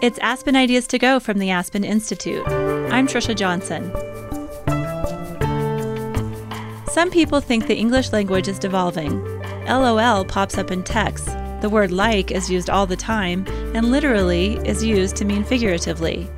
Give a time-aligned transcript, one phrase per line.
[0.00, 2.46] It's Aspen Ideas to Go from the Aspen Institute.
[2.46, 3.90] I'm Trisha Johnson.
[6.86, 9.20] Some people think the English language is devolving.
[9.66, 11.26] LOL pops up in texts.
[11.62, 16.30] The word like is used all the time, and literally is used to mean figuratively.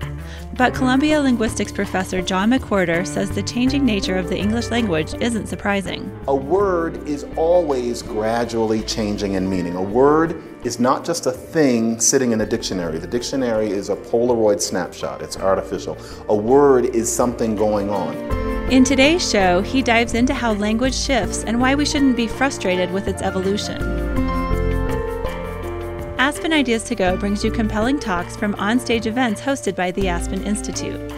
[0.61, 5.47] But Columbia linguistics professor John McWhorter says the changing nature of the English language isn't
[5.47, 6.15] surprising.
[6.29, 9.75] A word is always gradually changing in meaning.
[9.75, 12.99] A word is not just a thing sitting in a dictionary.
[12.99, 15.97] The dictionary is a Polaroid snapshot, it's artificial.
[16.29, 18.15] A word is something going on.
[18.71, 22.93] In today's show, he dives into how language shifts and why we shouldn't be frustrated
[22.93, 23.81] with its evolution.
[26.31, 30.45] Aspen Ideas to Go brings you compelling talks from onstage events hosted by the Aspen
[30.45, 31.09] Institute.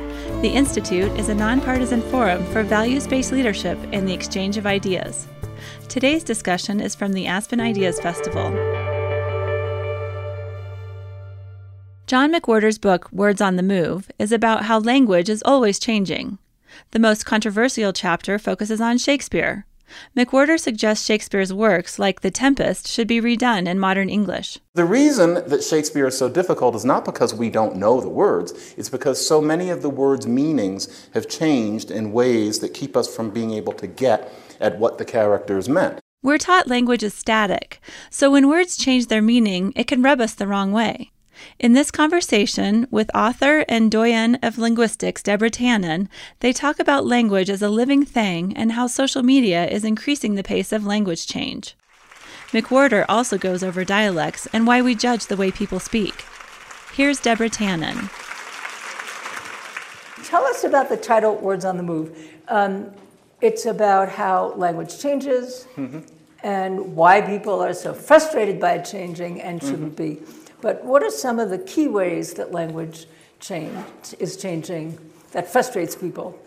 [0.41, 5.29] The Institute is a nonpartisan forum for values based leadership and the exchange of ideas.
[5.91, 8.53] Today's discussion is from the Aspen Ideas Festival.
[12.07, 16.39] John McWhorter's book, Words on the Move, is about how language is always changing.
[16.93, 19.67] The most controversial chapter focuses on Shakespeare.
[20.17, 24.59] McWhorter suggests Shakespeare's works, like The Tempest, should be redone in modern English.
[24.75, 28.75] The reason that Shakespeare is so difficult is not because we don't know the words,
[28.77, 33.15] it's because so many of the words' meanings have changed in ways that keep us
[33.15, 36.01] from being able to get at what the characters meant.
[36.25, 40.35] We're taught language is static, so when words change their meaning, it can rub us
[40.35, 41.12] the wrong way.
[41.59, 46.09] In this conversation with author and doyen of linguistics Deborah Tannen,
[46.41, 50.43] they talk about language as a living thing and how social media is increasing the
[50.43, 51.77] pace of language change.
[52.53, 56.25] McWhorter also goes over dialects and why we judge the way people speak.
[56.93, 58.11] Here's Deborah Tannen.
[60.27, 62.17] Tell us about the title Words on the Move.
[62.49, 62.93] Um,
[63.41, 66.01] it's about how language changes mm-hmm.
[66.43, 70.21] and why people are so frustrated by it changing and shouldn't mm-hmm.
[70.21, 70.42] be.
[70.63, 73.07] But what are some of the key ways that language
[73.41, 73.85] change
[74.19, 74.99] is changing
[75.33, 76.41] that frustrates people?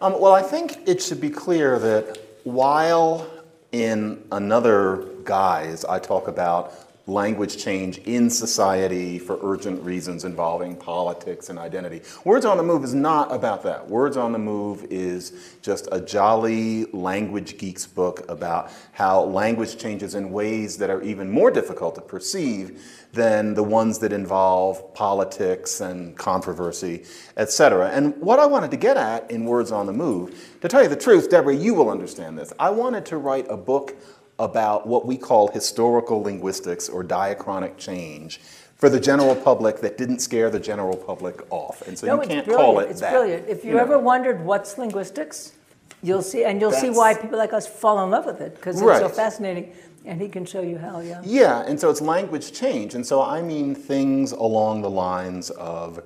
[0.00, 3.28] Um, well, I think it should be clear that while
[3.70, 6.72] in another guise I talk about
[7.08, 12.02] language change in society for urgent reasons involving politics and identity.
[12.24, 13.88] Words on the Move is not about that.
[13.88, 20.14] Words on the Move is just a jolly language geeks book about how language changes
[20.14, 22.82] in ways that are even more difficult to perceive
[23.14, 27.04] than the ones that involve politics and controversy,
[27.38, 27.88] etc.
[27.88, 30.88] And what I wanted to get at in Words on the Move, to tell you
[30.88, 32.52] the truth, Deborah, you will understand this.
[32.58, 33.96] I wanted to write a book
[34.38, 38.40] about what we call historical linguistics or diachronic change
[38.76, 41.82] for the general public that didn't scare the general public off.
[41.86, 42.66] And so no, you can't brilliant.
[42.66, 43.12] call it it's that.
[43.12, 43.48] It's brilliant.
[43.48, 43.98] If you, you ever know.
[43.98, 45.54] wondered what's linguistics,
[46.02, 48.54] you'll see, and you'll That's, see why people like us fall in love with it
[48.54, 49.00] because it's right.
[49.00, 49.72] so fascinating.
[50.04, 51.20] And he can show you how, yeah.
[51.24, 52.94] Yeah, and so it's language change.
[52.94, 56.00] And so I mean things along the lines of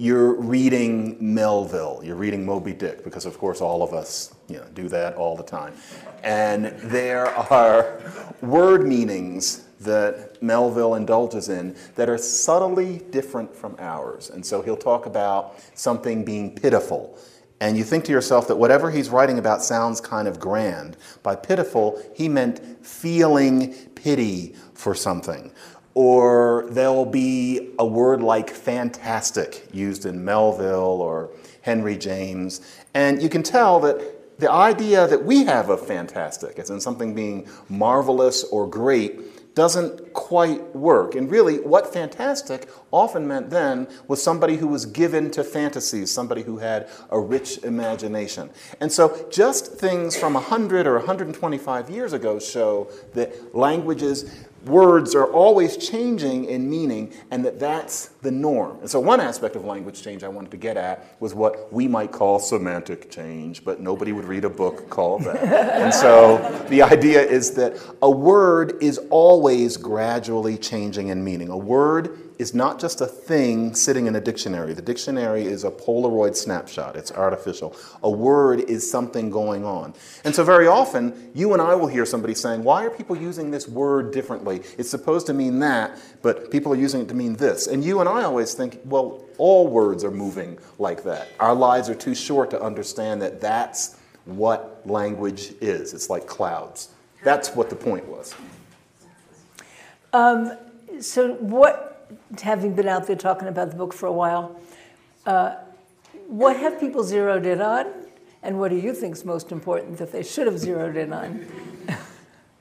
[0.00, 4.64] you're reading Melville, you're reading Moby Dick, because of course all of us you know,
[4.72, 5.74] do that all the time.
[6.24, 8.00] And there are
[8.40, 14.30] word meanings that Melville indulges in that are subtly different from ours.
[14.30, 17.18] And so he'll talk about something being pitiful.
[17.60, 20.96] And you think to yourself that whatever he's writing about sounds kind of grand.
[21.22, 25.52] By pitiful, he meant feeling pity for something
[26.00, 31.28] or there'll be a word like fantastic used in Melville or
[31.60, 32.62] Henry James.
[32.94, 37.14] And you can tell that the idea that we have of fantastic, as in something
[37.14, 41.14] being marvelous or great, doesn't quite work.
[41.14, 46.42] And really, what fantastic often meant then was somebody who was given to fantasies, somebody
[46.42, 48.48] who had a rich imagination.
[48.80, 55.26] And so, just things from 100 or 125 years ago show that languages words are
[55.26, 58.78] always changing in meaning and that that's the norm.
[58.80, 61.88] And so, one aspect of language change I wanted to get at was what we
[61.88, 65.42] might call semantic change, but nobody would read a book called that.
[65.82, 71.48] and so, the idea is that a word is always gradually changing in meaning.
[71.48, 74.72] A word is not just a thing sitting in a dictionary.
[74.72, 77.76] The dictionary is a Polaroid snapshot, it's artificial.
[78.02, 79.92] A word is something going on.
[80.24, 83.50] And so, very often, you and I will hear somebody saying, Why are people using
[83.50, 84.62] this word differently?
[84.78, 87.66] It's supposed to mean that, but people are using it to mean this.
[87.66, 91.28] And you and I always think, Well, all words are moving like that.
[91.40, 95.92] Our lives are too short to understand that that's what language is.
[95.92, 96.88] It's like clouds.
[97.22, 98.34] That's what the point was.
[100.14, 100.56] Um,
[101.00, 101.89] so, what
[102.42, 104.60] having been out there talking about the book for a while,
[105.26, 105.56] uh,
[106.26, 107.86] what have people zeroed in on,
[108.42, 111.46] and what do you think is most important that they should have zeroed in on?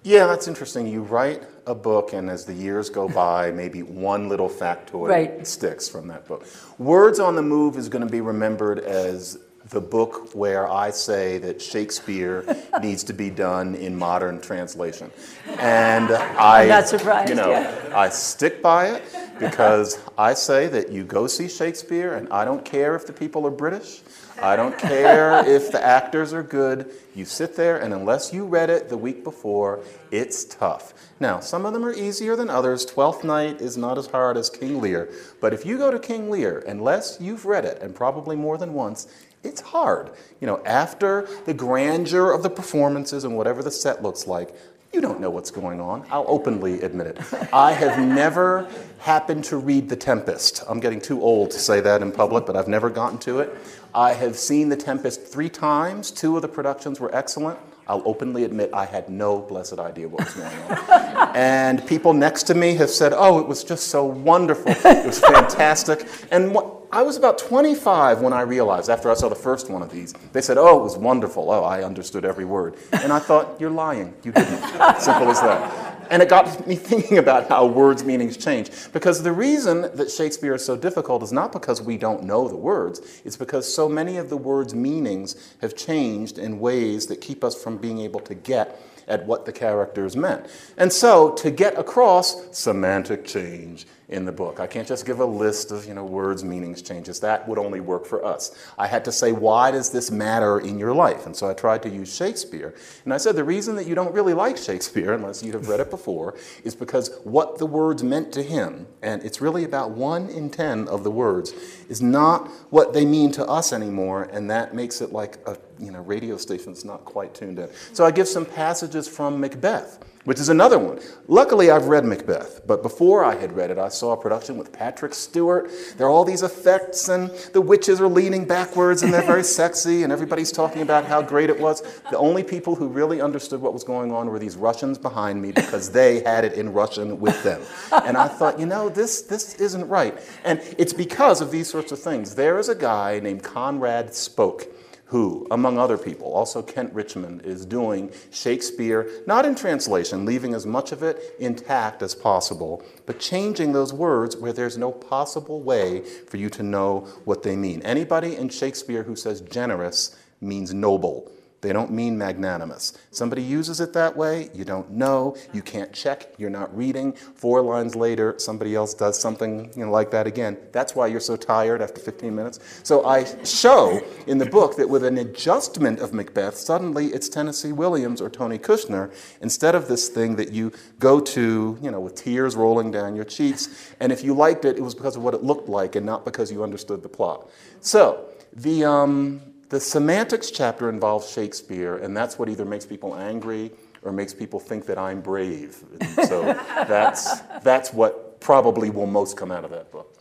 [0.03, 0.87] Yeah, that's interesting.
[0.87, 5.45] You write a book, and as the years go by, maybe one little factoid Right.
[5.45, 6.45] sticks from that book.
[6.77, 9.37] Words on the Move is going to be remembered as
[9.69, 12.43] the book where I say that Shakespeare
[12.81, 15.11] needs to be done in modern translation.
[15.59, 17.91] And i'm not surprised, you know, yeah.
[17.93, 19.03] I stick by it
[19.39, 23.45] because I say that you go see Shakespeare, and I don't care if the people
[23.45, 24.01] are British.
[24.41, 26.91] I don't care if the actors are good.
[27.15, 30.93] You sit there, and unless you read it the week before, it's tough.
[31.19, 32.85] Now, some of them are easier than others.
[32.85, 35.09] Twelfth Night is not as hard as King Lear.
[35.41, 38.73] But if you go to King Lear, unless you've read it, and probably more than
[38.73, 39.07] once,
[39.43, 40.11] it's hard.
[40.41, 44.53] You know, after the grandeur of the performances and whatever the set looks like,
[44.91, 46.05] you don't know what's going on.
[46.09, 47.19] I'll openly admit it.
[47.53, 48.67] I have never
[48.99, 50.63] happened to read The Tempest.
[50.67, 53.55] I'm getting too old to say that in public, but I've never gotten to it.
[53.93, 56.09] I have seen The Tempest three times.
[56.09, 57.59] Two of the productions were excellent.
[57.89, 61.31] I'll openly admit I had no blessed idea what was going on.
[61.35, 64.71] and people next to me have said, oh, it was just so wonderful.
[64.71, 66.07] It was fantastic.
[66.29, 69.81] And what, I was about 25 when I realized, after I saw the first one
[69.81, 71.49] of these, they said, oh, it was wonderful.
[71.49, 72.77] Oh, I understood every word.
[72.91, 74.13] And I thought, you're lying.
[74.23, 74.61] You didn't.
[74.99, 75.98] Simple as that.
[76.09, 78.71] And it got me thinking about how words' meanings change.
[78.91, 82.55] Because the reason that Shakespeare is so difficult is not because we don't know the
[82.55, 87.43] words, it's because so many of the words' meanings have changed in ways that keep
[87.43, 90.45] us from being able to get at what the characters meant.
[90.77, 95.25] And so, to get across semantic change in the book, I can't just give a
[95.25, 97.19] list of you know words, meanings, changes.
[97.19, 98.55] That would only work for us.
[98.77, 101.25] I had to say, why does this matter in your life?
[101.27, 102.73] And so I tried to use Shakespeare.
[103.05, 105.79] And I said, the reason that you don't really like Shakespeare, unless you have read
[105.79, 110.27] it before, is because what the words meant to him, and it's really about one
[110.29, 111.53] in ten of the words,
[111.87, 115.91] is not what they mean to us anymore, and that makes it like a you
[115.91, 117.69] know radio station that's not quite tuned in.
[117.93, 120.99] So I give some passages from Macbeth which is another one.
[121.27, 124.73] Luckily, I've read Macbeth, but before I had read it, I saw a production with
[124.73, 125.71] Patrick Stewart.
[125.97, 130.03] There are all these effects, and the witches are leaning backwards, and they're very sexy,
[130.03, 131.81] and everybody's talking about how great it was.
[132.11, 135.51] The only people who really understood what was going on were these Russians behind me
[135.51, 137.61] because they had it in Russian with them.
[138.05, 140.17] And I thought, you know, this, this isn't right.
[140.43, 142.35] And it's because of these sorts of things.
[142.35, 144.67] There is a guy named Conrad Spoke
[145.09, 150.67] who, among other people, also Kent Richmond, is doing Shakespeare, not in translation, leaving as
[150.67, 156.01] much of it intact as possible, but changing those words where there's no possible way
[156.01, 157.81] for you to know what they mean.
[157.81, 161.31] Anybody in Shakespeare who says generous means noble.
[161.61, 162.93] They don't mean magnanimous.
[163.11, 167.13] Somebody uses it that way, you don't know, you can't check, you're not reading.
[167.13, 170.57] Four lines later, somebody else does something you know, like that again.
[170.71, 172.59] That's why you're so tired after 15 minutes.
[172.83, 177.73] So I show in the book that with an adjustment of Macbeth, suddenly it's Tennessee
[177.73, 182.15] Williams or Tony Kushner instead of this thing that you go to, you know, with
[182.15, 183.93] tears rolling down your cheeks.
[183.99, 186.23] And if you liked it, it was because of what it looked like and not
[186.23, 187.49] because you understood the plot.
[187.81, 193.71] So the um, the semantics chapter involves Shakespeare, and that's what either makes people angry
[194.01, 195.77] or makes people think that I'm brave.
[195.99, 196.41] And so
[196.87, 200.15] that's, that's what probably will most come out of that book.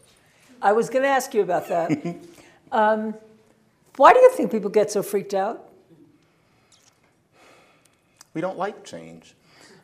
[0.60, 2.16] I was going to ask you about that.
[2.72, 3.14] um,
[3.96, 5.68] why do you think people get so freaked out?
[8.34, 9.34] We don't like change.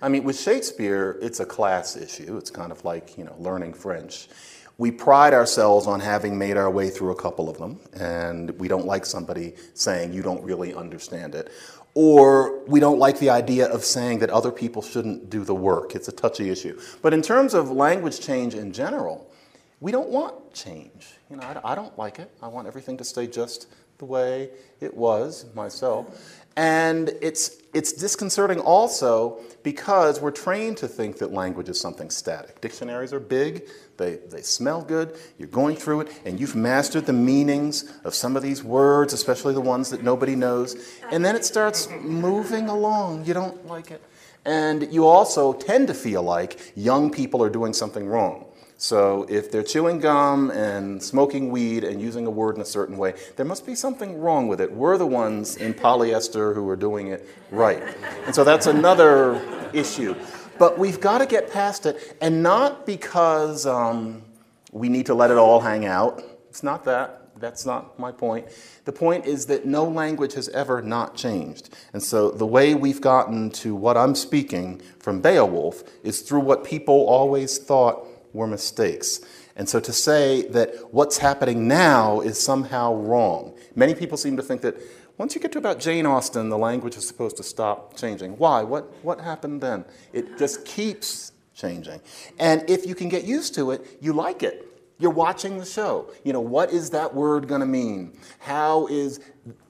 [0.03, 2.37] I mean, with Shakespeare, it's a class issue.
[2.37, 4.29] It's kind of like, you know, learning French.
[4.77, 8.67] We pride ourselves on having made our way through a couple of them, and we
[8.67, 11.53] don't like somebody saying you don't really understand it.
[11.95, 15.95] Or we don't like the idea of saying that other people shouldn't do the work.
[15.95, 16.81] It's a touchy issue.
[17.03, 19.31] But in terms of language change in general,
[19.79, 21.07] we don't want change.
[21.31, 22.33] You know, I, I don't like it.
[22.43, 24.51] I want everything to stay just the way
[24.81, 26.43] it was myself.
[26.57, 32.61] And it's, it's disconcerting also because we're trained to think that language is something static.
[32.61, 37.13] Dictionaries are big, they, they smell good, you're going through it, and you've mastered the
[37.13, 40.77] meanings of some of these words, especially the ones that nobody knows,
[41.10, 43.24] and then it starts moving along.
[43.24, 44.03] You don't like it.
[44.44, 48.46] And you also tend to feel like young people are doing something wrong.
[48.77, 52.98] So if they're chewing gum and smoking weed and using a word in a certain
[52.98, 54.72] way, there must be something wrong with it.
[54.72, 57.82] We're the ones in polyester who are doing it right.
[58.27, 59.41] And so that's another
[59.72, 60.15] issue.
[60.58, 64.23] But we've got to get past it, and not because um,
[64.73, 66.23] we need to let it all hang out.
[66.49, 67.20] It's not that.
[67.41, 68.46] That's not my point.
[68.84, 71.70] The point is that no language has ever not changed.
[71.93, 76.65] And so the way we've gotten to what I'm speaking from Beowulf is through what
[76.65, 79.20] people always thought were mistakes.
[79.56, 84.43] And so to say that what's happening now is somehow wrong, many people seem to
[84.43, 84.77] think that
[85.17, 88.37] once you get to about Jane Austen, the language is supposed to stop changing.
[88.39, 88.63] Why?
[88.63, 89.85] What, what happened then?
[90.13, 92.01] It just keeps changing.
[92.39, 94.69] And if you can get used to it, you like it.
[94.99, 96.11] You're watching the show.
[96.23, 98.17] You know, what is that word going to mean?
[98.39, 99.21] How is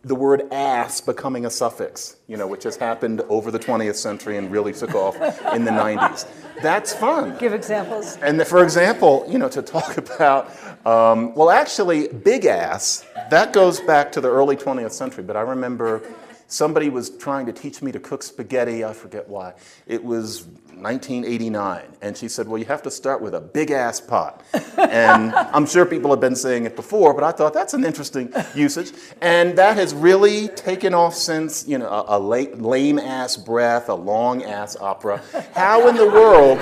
[0.02, 4.36] the word ass becoming a suffix, you know, which has happened over the 20th century
[4.36, 5.16] and really took off
[5.54, 6.26] in the 90s?
[6.62, 7.36] That's fun.
[7.38, 8.16] Give examples.
[8.18, 10.50] And the, for example, you know, to talk about,
[10.84, 15.40] um, well, actually, big ass, that goes back to the early 20th century, but I
[15.40, 16.02] remember
[16.46, 19.54] somebody was trying to teach me to cook spaghetti, I forget why.
[19.86, 21.82] It was 1989.
[22.02, 24.42] And she said, Well, you have to start with a big ass pot.
[24.76, 28.32] and I'm sure people have been saying it before, but I thought that's an interesting
[28.54, 28.92] usage.
[29.20, 33.94] And that has really taken off since, you know, a, a lame ass breath, a
[33.94, 35.22] long ass opera.
[35.54, 36.58] How in the world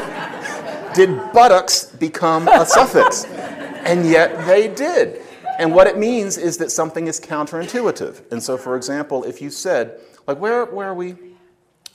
[0.95, 3.25] did buttocks become a suffix?
[3.85, 5.23] And yet they did.
[5.59, 8.33] And what it means is that something is counterintuitive.
[8.33, 11.17] And so, for example, if you said, like, where, where are we?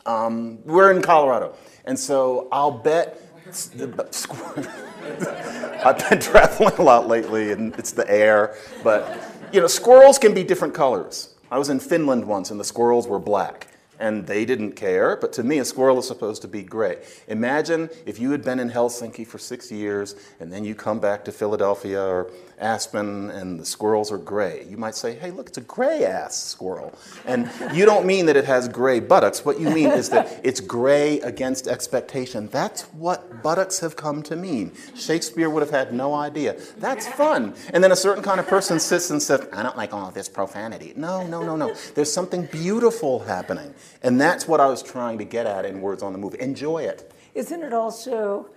[0.06, 1.56] Um, we're in Colorado.
[1.86, 3.22] And so I'll bet.
[5.86, 8.58] I've been traveling a lot lately, and it's the air.
[8.84, 9.18] But
[9.54, 11.34] you know, squirrels can be different colors.
[11.50, 13.68] I was in Finland once, and the squirrels were black
[14.00, 16.98] and they didn't care, but to me, a squirrel is supposed to be gray.
[17.28, 21.26] Imagine if you had been in Helsinki for six years and then you come back
[21.26, 24.66] to Philadelphia or Aspen and the squirrels are gray.
[24.68, 26.94] You might say, hey, look, it's a gray ass squirrel.
[27.26, 29.46] And you don't mean that it has gray buttocks.
[29.46, 32.48] What you mean is that it's gray against expectation.
[32.48, 34.72] That's what buttocks have come to mean.
[34.96, 36.58] Shakespeare would have had no idea.
[36.78, 37.54] That's fun.
[37.74, 40.28] And then a certain kind of person sits and says, I don't like all this
[40.28, 40.94] profanity.
[40.96, 41.76] No, no, no, no.
[41.94, 43.74] There's something beautiful happening.
[44.04, 46.36] And that's what I was trying to get at in Words on the Move.
[46.36, 47.12] Enjoy it.
[47.34, 48.50] Isn't it also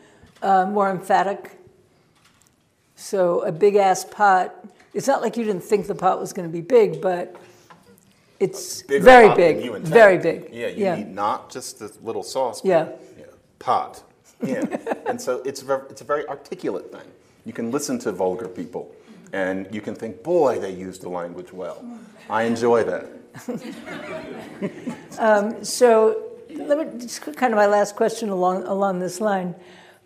[0.42, 1.58] uh, more emphatic?
[2.96, 4.54] So a big ass pot,
[4.92, 7.36] it's not like you didn't think the pot was going to be big, but
[8.38, 9.72] it's Bigger very big.
[9.82, 10.48] Very big.
[10.52, 10.96] Yeah, you yeah.
[10.96, 12.62] need not just the little sauce.
[12.64, 12.90] Yeah.
[13.18, 13.24] yeah.
[13.58, 14.02] Pot.
[14.42, 14.64] Yeah.
[15.06, 17.08] and so it's, very, it's a very articulate thing.
[17.44, 18.94] You can listen to vulgar people
[19.32, 21.84] and you can think, boy, they use the language well.
[22.28, 23.06] I enjoy that.
[25.18, 29.54] um, so, let me just kind of my last question along along this line.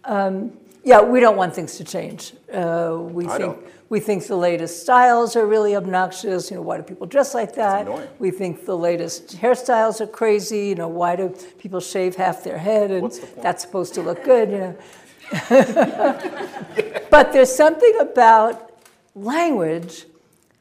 [0.05, 0.53] Um,
[0.85, 2.35] yeah, we don't want things to change.
[2.53, 3.67] Uh, we I think don't.
[3.89, 6.51] we think the latest styles are really obnoxious.
[6.51, 7.89] You know, why do people dress like that?
[8.21, 10.69] We think the latest hairstyles are crazy.
[10.69, 14.23] You know, why do people shave half their head and the that's supposed to look
[14.25, 14.51] good?
[14.51, 14.77] You know.
[17.11, 18.71] but there's something about
[19.15, 20.05] language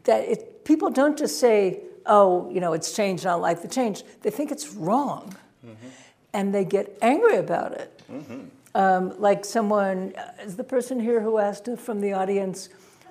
[0.06, 3.68] that it, people don't just say, oh, you know, it's changed, I don't like the
[3.68, 4.04] change.
[4.22, 5.36] They think it's wrong.
[5.66, 5.88] Mm-hmm.
[6.34, 8.02] And they get angry about it.
[8.12, 8.42] Mm-hmm.
[8.76, 12.70] Um, like someone, uh, is the person here who asked from the audience,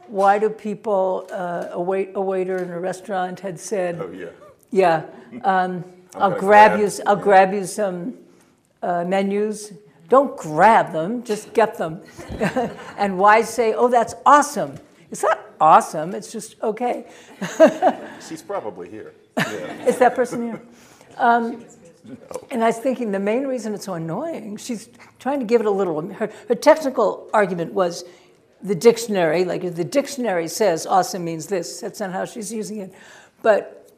[0.09, 4.27] why do people, uh, a, wait, a waiter in a restaurant had said, Oh, yeah.
[4.71, 5.05] yeah,
[5.45, 5.85] um,
[6.17, 7.23] I'll grab grab- you, I'll yeah.
[7.23, 8.19] grab you some
[8.83, 9.73] uh, menus.
[10.09, 12.03] Don't grab them, just get them.
[12.99, 14.75] and why say, oh, that's awesome?
[15.11, 17.07] It's not awesome, it's just okay.
[18.29, 19.15] She's probably here.
[19.39, 19.87] Yeah.
[19.91, 20.61] Is that person here?
[21.17, 21.65] Um,
[22.51, 24.89] And I was thinking the main reason it's so annoying, she's
[25.21, 26.01] trying to give it a little.
[26.03, 28.05] Her, her technical argument was
[28.61, 32.79] the dictionary, like if the dictionary says awesome means this, that's not how she's using
[32.79, 32.93] it.
[33.41, 33.93] But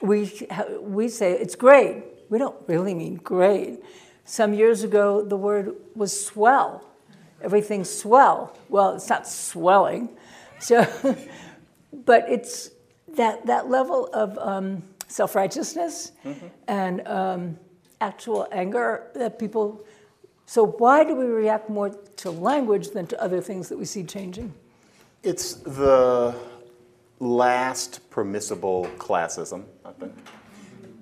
[0.00, 0.32] we,
[0.80, 2.02] we say it's great.
[2.30, 3.80] We don't really mean great.
[4.24, 6.84] Some years ago, the word was swell.
[7.42, 8.56] Everything's swell.
[8.68, 10.08] Well, it's not swelling.
[10.60, 10.86] So,
[11.92, 12.70] but it's
[13.16, 16.46] that, that level of um, self righteousness Mm-hmm.
[16.68, 17.58] and um,
[18.00, 19.84] actual anger that people.
[20.46, 24.02] So, why do we react more to language than to other things that we see
[24.04, 24.52] changing?
[25.22, 26.34] It's the
[27.20, 30.14] last permissible classism, I think.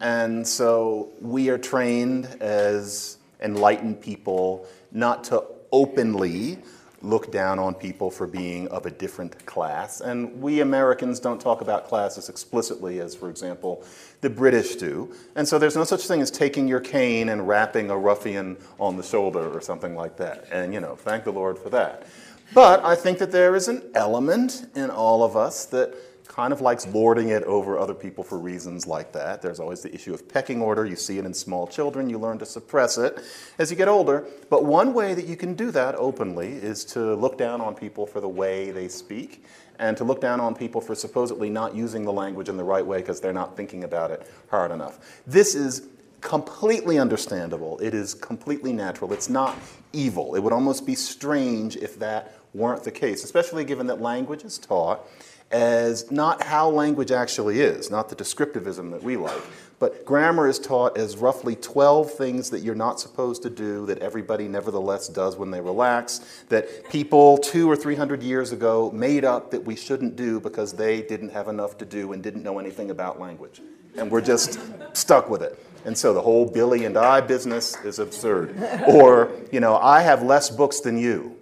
[0.00, 6.58] And so we are trained as enlightened people not to openly
[7.02, 10.00] look down on people for being of a different class.
[10.00, 13.84] And we Americans don't talk about classes explicitly as, for example,
[14.20, 15.14] the British do.
[15.36, 18.96] And so there's no such thing as taking your cane and rapping a ruffian on
[18.96, 20.46] the shoulder or something like that.
[20.50, 22.06] And, you know, thank the Lord for that.
[22.54, 25.94] But I think that there is an element in all of us that
[26.28, 29.42] kind of likes lording it over other people for reasons like that.
[29.42, 30.84] There's always the issue of pecking order.
[30.86, 33.18] You see it in small children, you learn to suppress it
[33.58, 34.26] as you get older.
[34.50, 38.06] But one way that you can do that openly is to look down on people
[38.06, 39.44] for the way they speak
[39.78, 42.84] and to look down on people for supposedly not using the language in the right
[42.84, 45.22] way because they're not thinking about it hard enough.
[45.26, 45.88] This is
[46.20, 47.78] completely understandable.
[47.78, 49.12] It is completely natural.
[49.12, 49.56] It's not
[49.92, 50.34] evil.
[50.34, 54.58] It would almost be strange if that weren't the case, especially given that language is
[54.58, 55.06] taught
[55.50, 59.40] as not how language actually is, not the descriptivism that we like,
[59.78, 63.98] but grammar is taught as roughly 12 things that you're not supposed to do that
[63.98, 69.24] everybody nevertheless does when they relax, that people two or three hundred years ago made
[69.24, 72.58] up that we shouldn't do because they didn't have enough to do and didn't know
[72.58, 73.60] anything about language.
[73.96, 74.58] And we're just
[74.92, 75.64] stuck with it.
[75.84, 78.56] And so the whole Billy and I business is absurd.
[78.86, 81.37] Or, you know, I have less books than you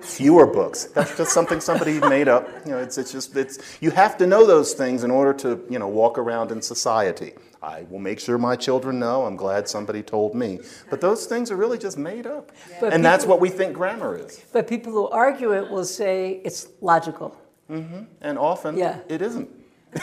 [0.00, 0.84] fewer books.
[0.86, 2.48] That's just something somebody made up.
[2.64, 5.64] You know, it's, it's just it's you have to know those things in order to
[5.70, 7.32] you know walk around in society.
[7.60, 9.26] I will make sure my children know.
[9.26, 10.60] I'm glad somebody told me.
[10.90, 14.16] But those things are really just made up, But and that's what we think grammar
[14.16, 14.40] is.
[14.52, 17.36] But people who argue it will say it's logical.
[17.68, 18.04] Mm-hmm.
[18.20, 18.98] And often Yeah.
[19.08, 19.48] it isn't.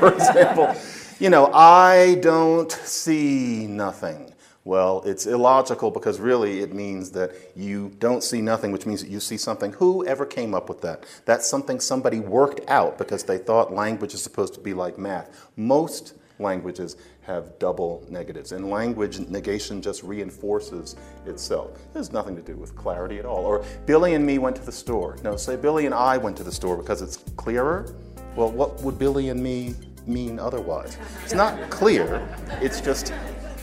[0.00, 0.74] For example,
[1.20, 4.32] you know, I don't see nothing.
[4.66, 9.08] Well, it's illogical because really it means that you don't see nothing, which means that
[9.08, 9.72] you see something.
[9.74, 11.04] Who ever came up with that?
[11.24, 15.48] That's something somebody worked out because they thought language is supposed to be like math.
[15.54, 20.96] Most languages have double negatives, and language negation just reinforces
[21.26, 21.70] itself.
[21.94, 23.44] It has nothing to do with clarity at all.
[23.44, 25.16] Or Billy and me went to the store.
[25.22, 27.94] No, say Billy and I went to the store because it's clearer.
[28.34, 29.76] Well, what would Billy and me
[30.08, 30.98] mean otherwise?
[31.22, 32.28] It's not clear,
[32.60, 33.12] it's just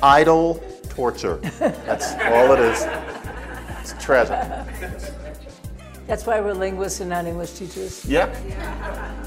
[0.01, 0.63] idle
[0.93, 1.37] torture.
[1.59, 2.85] That's all it is.
[3.79, 4.39] It's tragic.
[6.07, 8.05] That's why we're linguists and not English teachers.
[8.05, 8.35] Yep.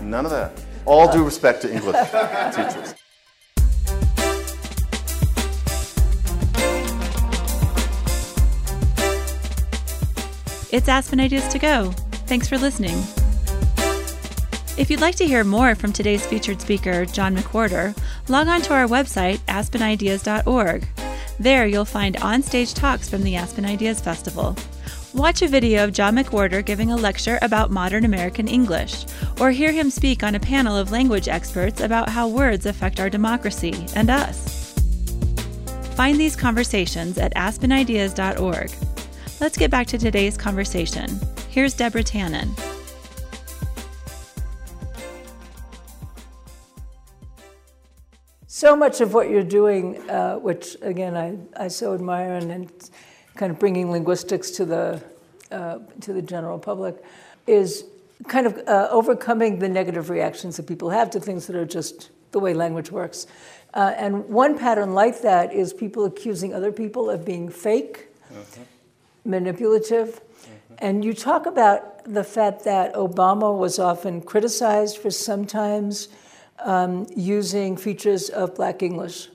[0.03, 0.53] None of that.
[0.85, 1.97] All due respect to English
[2.55, 2.95] teachers.
[10.73, 11.91] It's Aspen Ideas to Go.
[12.27, 12.97] Thanks for listening.
[14.79, 17.97] If you'd like to hear more from today's featured speaker, John McWhorter,
[18.29, 20.87] log on to our website, aspenideas.org.
[21.39, 24.57] There you'll find on-stage talks from the Aspen Ideas Festival.
[25.13, 29.05] Watch a video of John McWhorter giving a lecture about modern American English,
[29.41, 33.11] or hear him speak on a panel of language experts about how words affect our
[33.11, 34.75] democracy and us.
[35.95, 38.71] Find these conversations at aspenideas.org.
[39.41, 41.21] Let's get back to today's conversation.
[41.51, 42.76] Here's Deborah Tannen.
[48.57, 52.91] So much of what you're doing, uh, which again I, I so admire, and, and
[53.35, 55.05] kind of bringing linguistics to the
[55.53, 57.05] uh, to the general public,
[57.47, 57.85] is
[58.29, 62.09] kind of uh, overcoming the negative reactions that people have to things that are just
[62.33, 63.27] the way language works.
[63.75, 68.09] Uh, and one pattern like that is people accusing other people of being fake,
[69.27, 70.23] manipulative.
[70.79, 76.09] And you talk about the fact that Obama was often criticized for sometimes
[76.65, 79.29] um, using features of black English.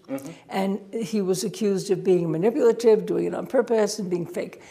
[0.50, 4.62] And he was accused of being manipulative, doing it on purpose, and being fake.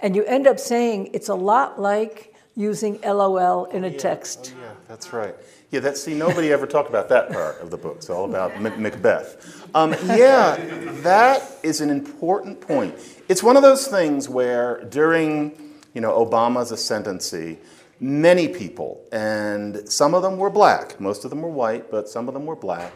[0.00, 4.54] And you end up saying it's a lot like using LOL in a text.
[4.54, 5.34] Oh, yeah, that's right.
[5.70, 7.96] Yeah, that's, see, nobody ever talked about that part of the book.
[7.96, 9.68] It's all about Macbeth.
[9.74, 10.56] Um, yeah,
[11.02, 12.94] that is an important point.
[13.28, 15.52] It's one of those things where during,
[15.92, 17.58] you know, Obama's ascendancy,
[18.00, 22.28] many people, and some of them were black, most of them were white, but some
[22.28, 22.92] of them were black,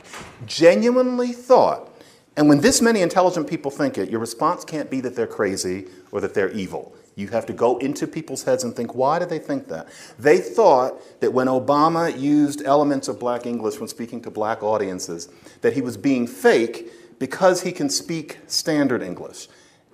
[0.46, 1.94] genuinely thought,
[2.38, 5.88] and when this many intelligent people think it, your response can't be that they're crazy
[6.12, 6.94] or that they're evil.
[7.16, 9.88] You have to go into people's heads and think, why do they think that?
[10.20, 15.28] They thought that when Obama used elements of black English when speaking to black audiences,
[15.62, 19.48] that he was being fake because he can speak standard English.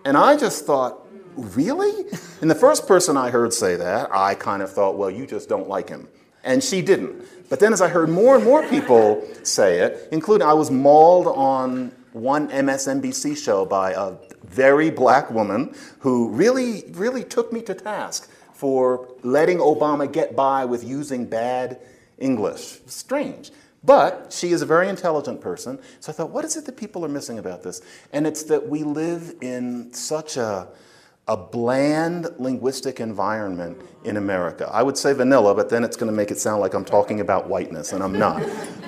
[0.05, 1.04] And I just thought,
[1.37, 2.05] really?
[2.41, 5.49] And the first person I heard say that, I kind of thought, well, you just
[5.49, 6.09] don't like him.
[6.43, 7.25] And she didn't.
[7.49, 11.27] But then as I heard more and more people say it, including I was mauled
[11.27, 17.75] on one MSNBC show by a very black woman who really, really took me to
[17.75, 21.81] task for letting Obama get by with using bad
[22.19, 22.79] English.
[22.87, 23.51] Strange.
[23.83, 25.79] But she is a very intelligent person.
[26.01, 27.83] So I thought, what is it that people are missing about this?
[28.13, 30.69] And it's that we live in such a,
[31.27, 34.69] a bland linguistic environment in America.
[34.71, 37.21] I would say vanilla, but then it's going to make it sound like I'm talking
[37.21, 38.43] about whiteness, and I'm not.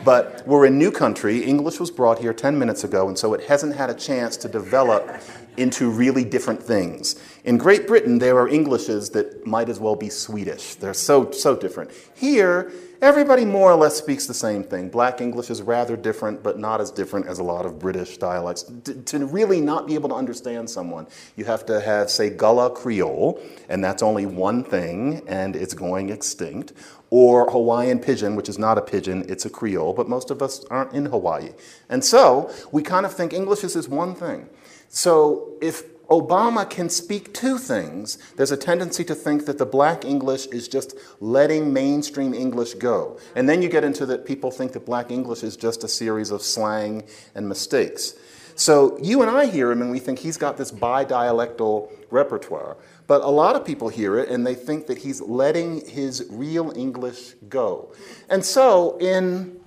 [0.04, 1.42] but we're a new country.
[1.44, 4.48] English was brought here 10 minutes ago, and so it hasn't had a chance to
[4.48, 5.22] develop
[5.56, 7.16] into really different things.
[7.44, 10.74] In Great Britain, there are Englishes that might as well be Swedish.
[10.74, 11.90] They're so, so different.
[12.14, 14.88] Here, everybody more or less speaks the same thing.
[14.88, 18.62] Black English is rather different, but not as different as a lot of British dialects.
[18.64, 21.06] D- to really not be able to understand someone,
[21.36, 26.10] you have to have, say, Gullah Creole, and that's only one thing, and it's going
[26.10, 26.72] extinct.
[27.10, 30.64] Or Hawaiian Pidgin, which is not a pidgin, it's a Creole, but most of us
[30.66, 31.50] aren't in Hawaii.
[31.88, 34.48] And so we kind of think English is this one thing.
[34.88, 40.04] So if Obama can speak two things, there's a tendency to think that the black
[40.04, 43.18] English is just letting mainstream English go.
[43.34, 46.30] And then you get into that people think that black English is just a series
[46.30, 48.14] of slang and mistakes.
[48.54, 52.76] So you and I hear him and we think he's got this bi-dialectal repertoire.
[53.06, 56.72] But a lot of people hear it and they think that he's letting his real
[56.76, 57.92] English go.
[58.30, 59.60] And so in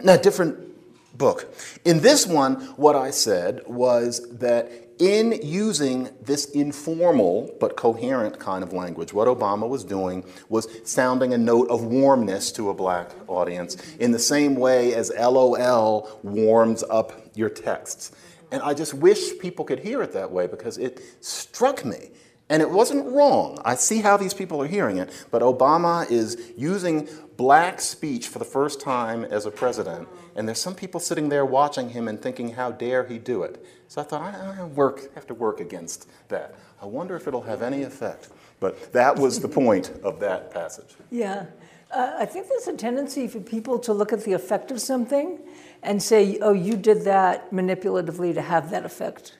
[0.00, 0.58] a different
[1.18, 1.52] book.
[1.84, 8.62] In this one, what I said was that in using this informal but coherent kind
[8.62, 13.10] of language, what Obama was doing was sounding a note of warmness to a black
[13.26, 18.12] audience in the same way as LOL warms up your texts.
[18.52, 22.10] And I just wish people could hear it that way because it struck me.
[22.50, 23.62] And it wasn't wrong.
[23.64, 28.38] I see how these people are hearing it, but Obama is using black speech for
[28.38, 32.20] the first time as a president, and there's some people sitting there watching him and
[32.20, 33.64] thinking, how dare he do it?
[33.88, 36.54] So I thought, I, I work, have to work against that.
[36.82, 38.28] I wonder if it'll have any effect.
[38.58, 40.94] But that was the point of that passage.
[41.10, 41.46] Yeah.
[41.90, 45.38] Uh, I think there's a tendency for people to look at the effect of something
[45.82, 49.38] and say, oh, you did that manipulatively to have that effect.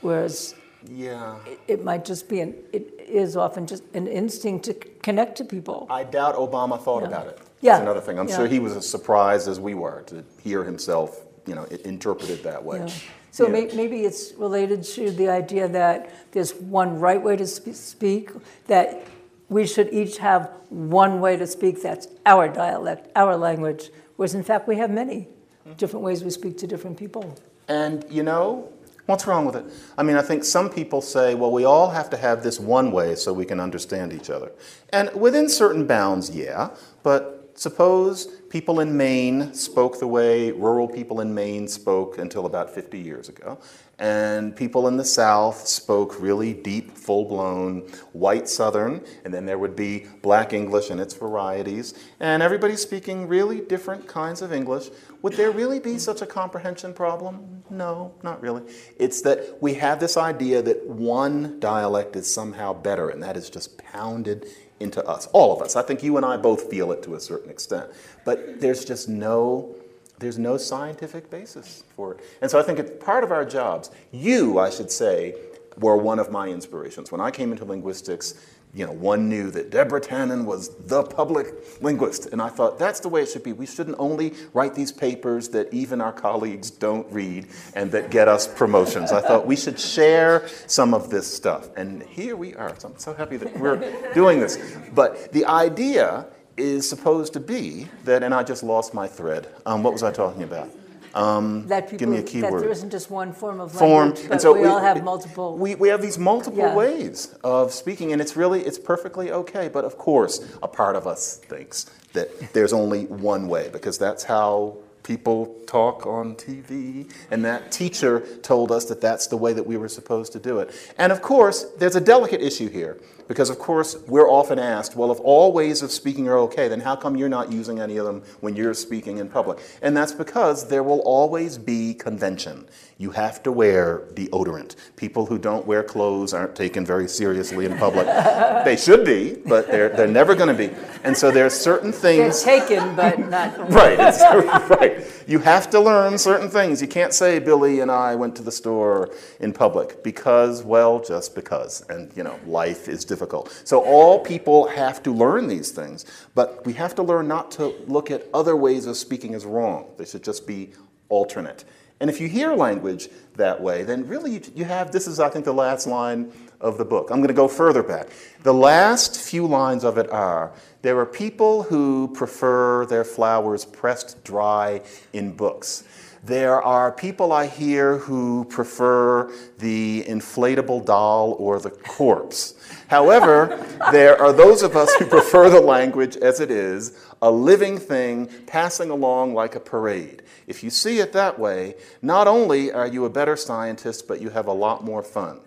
[0.00, 0.54] Whereas
[0.88, 1.36] Yeah.
[1.46, 5.44] it, it might just be an, it is often just an instinct to connect to
[5.44, 5.86] people.
[5.90, 7.08] I doubt Obama thought Yeah.
[7.08, 7.38] about it.
[7.60, 7.72] Yeah.
[7.72, 8.18] That's another thing.
[8.18, 8.36] I'm Yeah.
[8.36, 12.64] sure he was as surprised as we were to hear himself, you know, interpreted that
[12.64, 12.78] way.
[12.78, 12.92] Yeah.
[13.30, 17.74] So may, maybe it's related to the idea that there's one right way to sp-
[17.74, 18.30] speak,
[18.68, 19.06] that
[19.48, 24.42] we should each have one way to speak, that's our dialect, our language, whereas in
[24.42, 25.26] fact we have many
[25.66, 25.72] mm-hmm.
[25.72, 27.36] different ways we speak to different people.
[27.66, 28.68] And you know,
[29.06, 29.64] what's wrong with it?
[29.98, 32.92] I mean, I think some people say, well, we all have to have this one
[32.92, 34.52] way so we can understand each other.
[34.90, 36.70] And within certain bounds, yeah,
[37.02, 42.70] but suppose people in Maine spoke the way rural people in Maine spoke until about
[42.70, 43.58] 50 years ago,
[43.98, 47.80] and people in the South spoke really deep, full blown
[48.12, 53.28] white Southern, and then there would be black English and its varieties, and everybody speaking
[53.28, 54.90] really different kinds of English.
[55.22, 57.62] Would there really be such a comprehension problem?
[57.70, 58.62] No, not really.
[58.98, 63.48] It's that we have this idea that one dialect is somehow better, and that is
[63.48, 64.46] just pounded
[64.80, 65.76] into us, all of us.
[65.76, 67.90] I think you and I both feel it to a certain extent.
[68.24, 69.76] But there's just no
[70.18, 72.20] there's no scientific basis for it.
[72.40, 73.90] And so I think it's part of our jobs.
[74.12, 75.34] You, I should say,
[75.78, 77.10] were one of my inspirations.
[77.10, 78.34] When I came into linguistics,
[78.74, 82.26] you know, one knew that Deborah Tannen was the public linguist.
[82.26, 83.52] And I thought that's the way it should be.
[83.52, 87.46] We shouldn't only write these papers that even our colleagues don't read
[87.76, 89.12] and that get us promotions.
[89.12, 91.70] I thought we should share some of this stuff.
[91.76, 92.74] And here we are.
[92.78, 94.58] So I'm so happy that we're doing this.
[94.92, 99.48] But the idea is supposed to be that, and I just lost my thread.
[99.66, 100.70] Um, what was I talking about?
[101.14, 102.62] Um, That people, give me a that keyword.
[102.62, 105.56] there isn't just one form of Form, language, but and so we, all have multiple.
[105.56, 106.74] We, we have these multiple Yeah.
[106.74, 109.68] ways of speaking, and it's really it's perfectly okay.
[109.68, 114.24] But of course, a part of us thinks that there's only one way because that's
[114.24, 119.66] how people talk on TV, and that teacher told us that that's the way that
[119.66, 120.74] we were supposed to do it.
[120.98, 125.10] And of course, there's a delicate issue here because, of course, we're often asked, well,
[125.10, 128.04] if all ways of speaking are okay, then how come you're not using any of
[128.04, 129.58] them when you're speaking in public?
[129.82, 132.66] And that's because there will always be convention.
[132.96, 134.76] You have to wear deodorant.
[134.94, 138.06] People who don't wear clothes aren't taken very seriously in public.
[138.64, 140.72] they should be, but they're, they're never going to be.
[141.02, 142.44] And so there are certain They're things.
[142.44, 143.70] taken, but not.
[143.70, 144.20] Right, it's,
[144.70, 145.04] right.
[145.26, 146.80] You have to learn certain things.
[146.80, 151.34] You can't say Billy and I went to the store in public because, well, just
[151.34, 151.80] because.
[151.88, 153.60] And, you know, life is difficult.
[153.64, 156.04] So all people have to learn these things,
[156.36, 159.86] but we have to learn not to look at other ways of speaking as wrong.
[159.96, 160.70] They should just be
[161.08, 161.64] alternate.
[162.04, 165.46] And if you hear language that way, then really you, have this is, I think,
[165.46, 167.08] the last line of the book.
[167.08, 168.08] I'm going to go further back.
[168.42, 174.22] The last few lines of it are there are people who prefer their flowers pressed
[174.22, 174.82] dry
[175.14, 175.84] in books.
[176.22, 182.54] There are people I hear who prefer the inflatable doll or the corpse.
[182.88, 187.78] However, there are those of us who prefer the language as it is, a living
[187.78, 190.22] thing passing along like a parade.
[190.46, 194.30] If you see it that way, not only are you a better scientist, but you
[194.30, 195.40] have a lot more fun.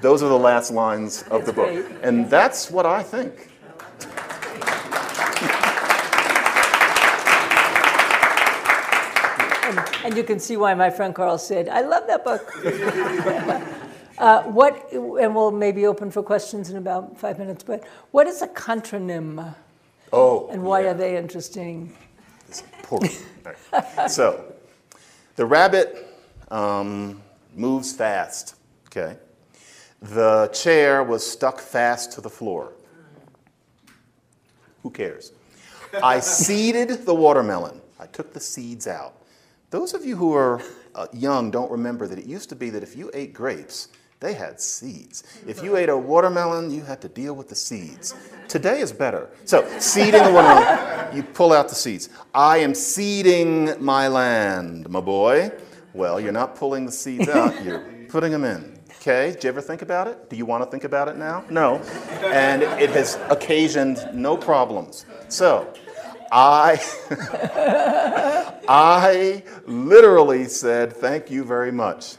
[0.00, 1.86] Those are the last lines of the book.
[2.02, 3.48] And that's what I think.
[9.64, 12.50] And, and you can see why my friend Carl said, I love that book.
[14.18, 18.42] uh, what, and we'll maybe open for questions in about five minutes, but what is
[18.42, 19.54] a contronym
[20.12, 20.48] Oh.
[20.50, 20.90] and why yeah.
[20.90, 21.96] are they interesting?
[24.08, 24.52] So,
[25.36, 26.06] the rabbit
[26.50, 27.22] um,
[27.54, 28.56] moves fast.
[28.86, 29.16] Okay.
[30.00, 32.72] The chair was stuck fast to the floor.
[34.82, 35.32] Who cares?
[36.02, 37.80] I seeded the watermelon.
[38.00, 39.14] I took the seeds out.
[39.70, 40.60] Those of you who are
[40.94, 43.88] uh, young don't remember that it used to be that if you ate grapes,
[44.22, 45.24] they had seeds.
[45.48, 48.14] If you ate a watermelon, you had to deal with the seeds.
[48.46, 49.28] Today is better.
[49.44, 52.08] So, seeding the watermelon, you pull out the seeds.
[52.32, 55.50] I am seeding my land, my boy.
[55.92, 58.78] Well, you're not pulling the seeds out, you're putting them in.
[59.00, 60.30] Okay, did you ever think about it?
[60.30, 61.44] Do you want to think about it now?
[61.50, 61.82] No.
[62.22, 65.04] And it has occasioned no problems.
[65.28, 65.74] So,
[66.30, 66.80] I
[68.68, 72.16] I literally said, Thank you very much.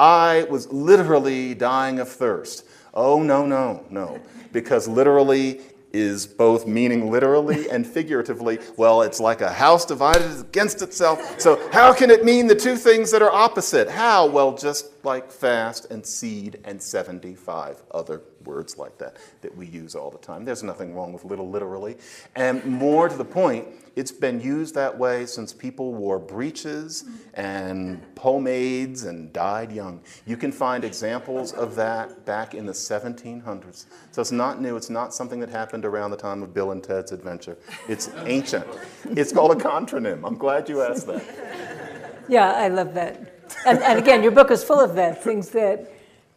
[0.00, 2.64] I was literally dying of thirst.
[2.94, 4.18] Oh, no, no, no.
[4.50, 5.60] Because literally
[5.92, 8.60] is both meaning literally and figuratively.
[8.78, 11.38] Well, it's like a house divided against itself.
[11.38, 13.90] So, how can it mean the two things that are opposite?
[13.90, 14.24] How?
[14.24, 19.94] Well, just like fast and seed and 75 other words like that that we use
[19.94, 20.44] all the time.
[20.44, 21.96] There's nothing wrong with little literally.
[22.36, 28.02] And more to the point, it's been used that way since people wore breeches and
[28.14, 30.00] pomades and died young.
[30.26, 33.86] You can find examples of that back in the 1700s.
[34.12, 34.76] So it's not new.
[34.76, 37.58] It's not something that happened around the time of Bill and Ted's Adventure.
[37.88, 38.66] It's ancient.
[39.04, 40.24] It's called a contronym.
[40.24, 41.24] I'm glad you asked that.
[42.28, 43.34] Yeah, I love that.
[43.66, 45.92] And, and again, your book is full of that, things that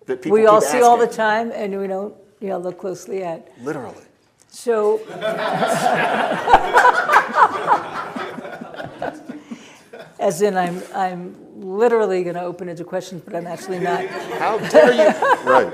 [0.06, 2.14] That people we all see all the time and we don't
[2.44, 3.50] you know, look closely at.
[3.62, 4.04] Literally.
[4.50, 5.00] So,
[10.20, 14.06] as in, I'm, I'm literally going to open it to questions, but I'm actually not.
[14.08, 15.44] How dare you?
[15.50, 15.74] right.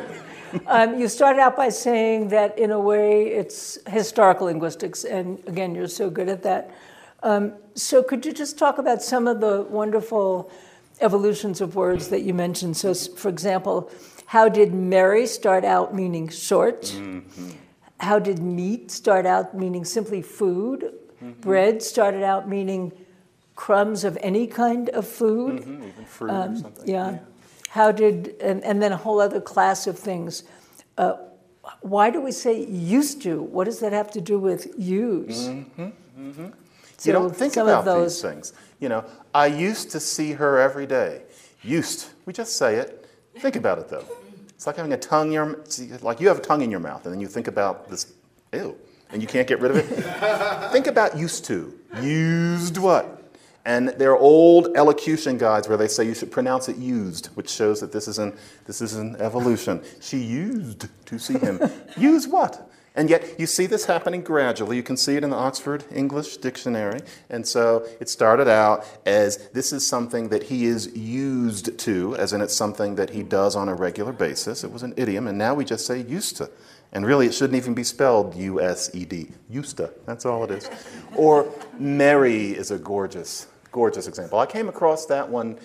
[0.68, 5.74] Um, you started out by saying that, in a way, it's historical linguistics, and again,
[5.74, 6.72] you're so good at that.
[7.24, 10.52] Um, so, could you just talk about some of the wonderful
[11.02, 12.78] evolutions of words that you mentioned?
[12.78, 13.92] So, for example,
[14.30, 16.84] how did merry start out meaning short?
[16.84, 17.50] Mm-hmm.
[18.00, 20.94] How did meat start out meaning simply food?
[21.16, 21.42] Mm-hmm.
[21.42, 22.92] Bread started out meaning
[23.56, 25.64] crumbs of any kind of food.
[25.64, 26.88] Mhm, Even fruit or um, something.
[26.88, 27.18] Yeah.
[27.70, 30.44] How did, and, and then a whole other class of things.
[30.96, 31.16] Uh,
[31.82, 33.42] why do we say used to?
[33.42, 35.48] What does that have to do with use?
[35.48, 35.90] Mm-hmm,
[36.46, 36.54] you
[36.98, 38.54] So don't think about those, these things.
[38.80, 41.24] You know, I used to see her every day.
[41.64, 42.10] Used.
[42.28, 43.00] We just say it.
[43.40, 44.06] Think about it though.
[44.60, 45.58] It's like having a tongue in your
[46.02, 48.12] like you have a tongue in your mouth and then you think about this
[48.52, 48.76] ew
[49.10, 49.86] and you can't get rid of it.
[50.74, 51.80] think about used to.
[52.02, 53.24] Used what?
[53.64, 57.50] And there are old elocution guides where they say you should pronounce it used, which
[57.50, 59.82] shows that this is an this is an evolution.
[60.02, 61.62] She used to see him.
[61.98, 62.70] Use what?
[62.96, 64.76] And yet, you see this happening gradually.
[64.76, 67.02] You can see it in the Oxford English Dictionary.
[67.30, 72.34] And so it started out as this is something that he is used to, as
[72.34, 74.64] in it's something that he does on a regular basis.
[74.64, 76.50] It was an idiom, and now we just say used to.
[76.92, 79.30] And really, it shouldn't even be spelled U S E D.
[79.50, 79.94] Used to.
[80.06, 80.70] That's all it is.
[81.16, 84.40] Or merry is a gorgeous, gorgeous example.
[84.40, 85.58] I came across that one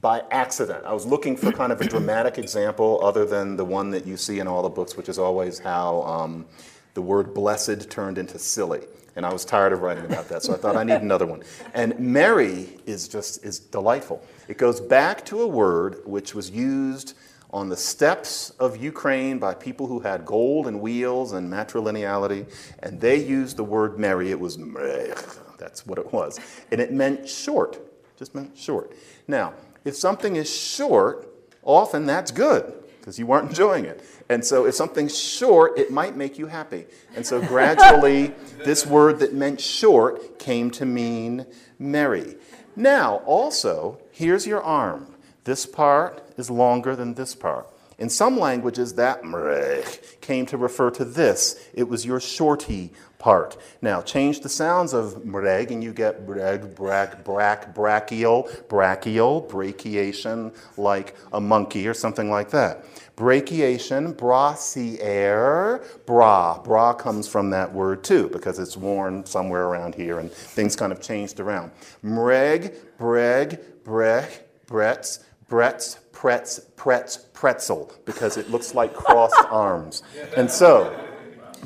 [0.00, 0.84] by accident.
[0.84, 4.16] I was looking for kind of a dramatic example other than the one that you
[4.16, 6.46] see in all the books, which is always how um,
[6.94, 8.80] the word blessed turned into silly.
[9.16, 11.42] And I was tired of writing about that, so I thought I need another one.
[11.74, 14.24] And merry is just is delightful.
[14.48, 17.14] It goes back to a word which was used
[17.52, 23.00] on the steppes of Ukraine by people who had gold and wheels and matrilineality, and
[23.00, 24.30] they used the word merry.
[24.30, 25.12] It was merry.
[25.58, 26.38] That's what it was.
[26.70, 27.80] And it meant short,
[28.16, 28.94] just meant short.
[29.26, 31.28] Now, if something is short,
[31.62, 34.04] often that's good because you weren't enjoying it.
[34.28, 36.86] And so if something's short, it might make you happy.
[37.16, 38.28] And so gradually,
[38.64, 41.46] this word that meant short came to mean
[41.78, 42.36] merry.
[42.76, 45.14] Now, also, here's your arm.
[45.44, 47.66] This part is longer than this part.
[48.00, 51.68] In some languages, that mreg came to refer to this.
[51.74, 53.58] It was your shorty part.
[53.82, 60.54] Now, change the sounds of mreg and you get breg, brak, brak, brachial, brachial, brachiation,
[60.78, 62.86] like a monkey or something like that.
[63.16, 66.62] Brachiation, brassiere, bra.
[66.62, 70.90] Bra comes from that word too because it's worn somewhere around here and things kind
[70.90, 71.70] of changed around.
[72.02, 80.02] Mreg, breg, brech, bretz, bretz, pretz, pretz, pretzel because it looks like crossed arms.
[80.36, 80.94] And so,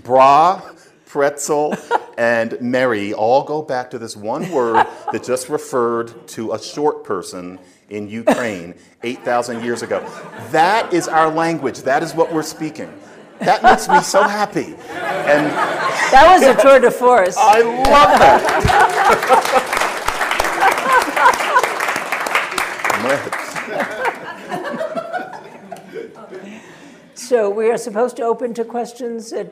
[0.04, 0.62] bra,
[1.06, 1.74] pretzel,
[2.16, 7.02] and merry all go back to this one word that just referred to a short
[7.02, 7.58] person
[7.90, 9.98] in Ukraine 8,000 years ago.
[10.52, 11.80] That is our language.
[11.80, 12.96] That is what we're speaking.
[13.40, 14.76] That makes me so happy.
[14.86, 15.50] And
[16.12, 17.36] That was a tour de force.
[17.36, 18.60] I love that.
[27.24, 29.50] So we are supposed to open to questions at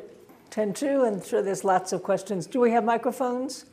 [0.50, 2.46] 10 to, and sure there's lots of questions.
[2.46, 3.64] Do we have microphones?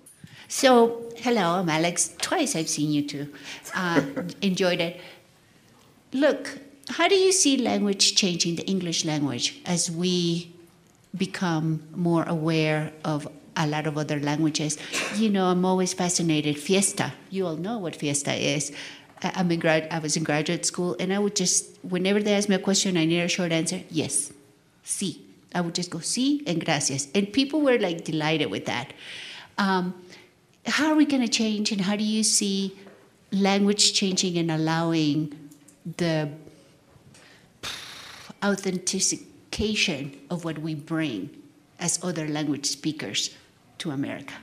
[0.47, 2.15] So, hello, I'm Alex.
[2.21, 3.33] Twice I've seen you two.
[3.75, 4.01] Uh,
[4.41, 5.01] enjoyed it.
[6.13, 10.55] Look, how do you see language changing, the English language, as we
[11.17, 14.77] become more aware of a lot of other languages?
[15.17, 16.57] You know, I'm always fascinated.
[16.57, 18.71] Fiesta, you all know what fiesta is.
[19.21, 22.49] I'm in grad, I was in graduate school, and I would just, whenever they asked
[22.49, 24.32] me a question, I need a short answer yes,
[24.86, 25.19] sí.
[25.53, 27.08] I would just go, sí, and gracias.
[27.15, 28.93] And people were like delighted with that.
[29.58, 29.95] Um,
[30.65, 32.77] how are we going to change and how do you see
[33.32, 35.49] language changing and allowing
[35.97, 36.29] the
[38.43, 41.29] authentication of what we bring
[41.79, 43.36] as other language speakers
[43.79, 44.36] to America?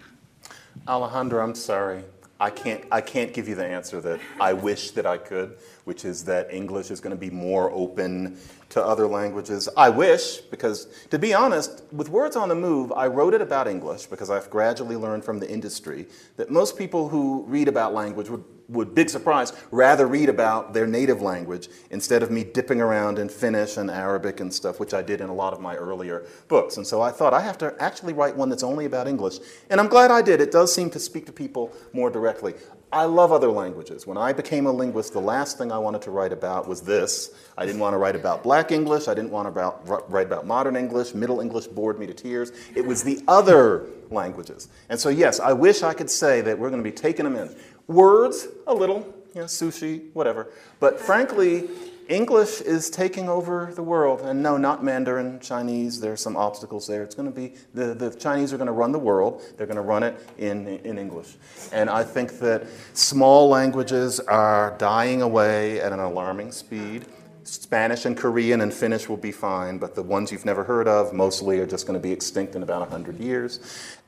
[0.89, 2.03] Alejandro, I'm sorry.
[2.39, 6.05] I can't, I can't give you the answer that I wish that I could, which
[6.05, 8.39] is that English is going to be more open
[8.71, 9.71] to other languages.
[9.75, 13.69] I wish, because to be honest, with Words on the Move, I wrote it about
[13.69, 18.29] English because I've gradually learned from the industry that most people who read about language
[18.29, 23.19] would would, big surprise, rather read about their native language instead of me dipping around
[23.19, 26.25] in Finnish and Arabic and stuff, which I did in a lot of my earlier
[26.49, 26.77] books.
[26.77, 29.39] And so I thought I have to actually write one that's only about English.
[29.71, 30.41] And I'm glad I did.
[30.41, 32.55] It does seem to speak to people more directly.
[32.93, 34.07] I love other languages.
[34.07, 37.35] When I became a linguist, the last thing I wanted to write about was this.
[37.59, 39.09] I didn't want to write about black English.
[39.09, 41.13] I didn't want to about, write about modern English.
[41.13, 42.53] Middle English bored me to tears.
[42.77, 44.69] It was the other languages.
[44.89, 47.35] And so, yes, I wish I could say that we're going to be taking them
[47.37, 47.55] in.
[47.89, 50.49] Words, a little, you know, sushi, whatever.
[50.81, 51.69] But frankly,
[52.09, 54.21] English is taking over the world.
[54.21, 56.01] And no, not Mandarin, Chinese.
[56.01, 57.03] There's some obstacles there.
[57.03, 59.43] It's going to be, the, the Chinese are going to run the world.
[59.57, 61.35] They're going to run it in, in English.
[61.73, 67.07] And I think that small languages are dying away at an alarming speed.
[67.47, 71.13] Spanish and Korean and Finnish will be fine, but the ones you've never heard of
[71.13, 73.61] mostly are just going to be extinct in about 100 years.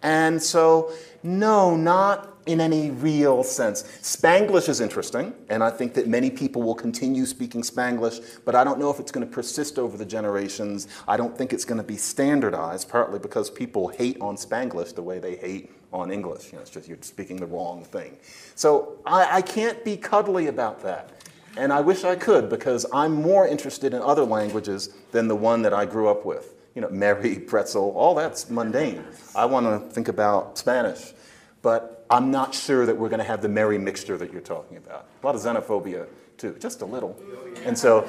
[0.03, 3.85] And so, no, not in any real sense.
[4.03, 8.64] Spanglish is interesting, and I think that many people will continue speaking Spanglish, but I
[8.64, 10.88] don't know if it's going to persist over the generations.
[11.07, 15.03] I don't think it's going to be standardized, partly because people hate on Spanglish the
[15.03, 16.46] way they hate on English.
[16.46, 18.16] You know, it's just you're speaking the wrong thing.
[18.55, 21.17] So I, I can't be cuddly about that.
[21.59, 25.62] And I wish I could because I'm more interested in other languages than the one
[25.62, 26.55] that I grew up with.
[26.77, 29.05] You know, Mary, pretzel, all that's mundane.
[29.35, 31.12] I want to think about Spanish.
[31.61, 34.77] But I'm not sure that we're going to have the merry mixture that you're talking
[34.77, 35.09] about.
[35.21, 37.21] A lot of xenophobia, too, just a little.
[37.64, 38.09] And so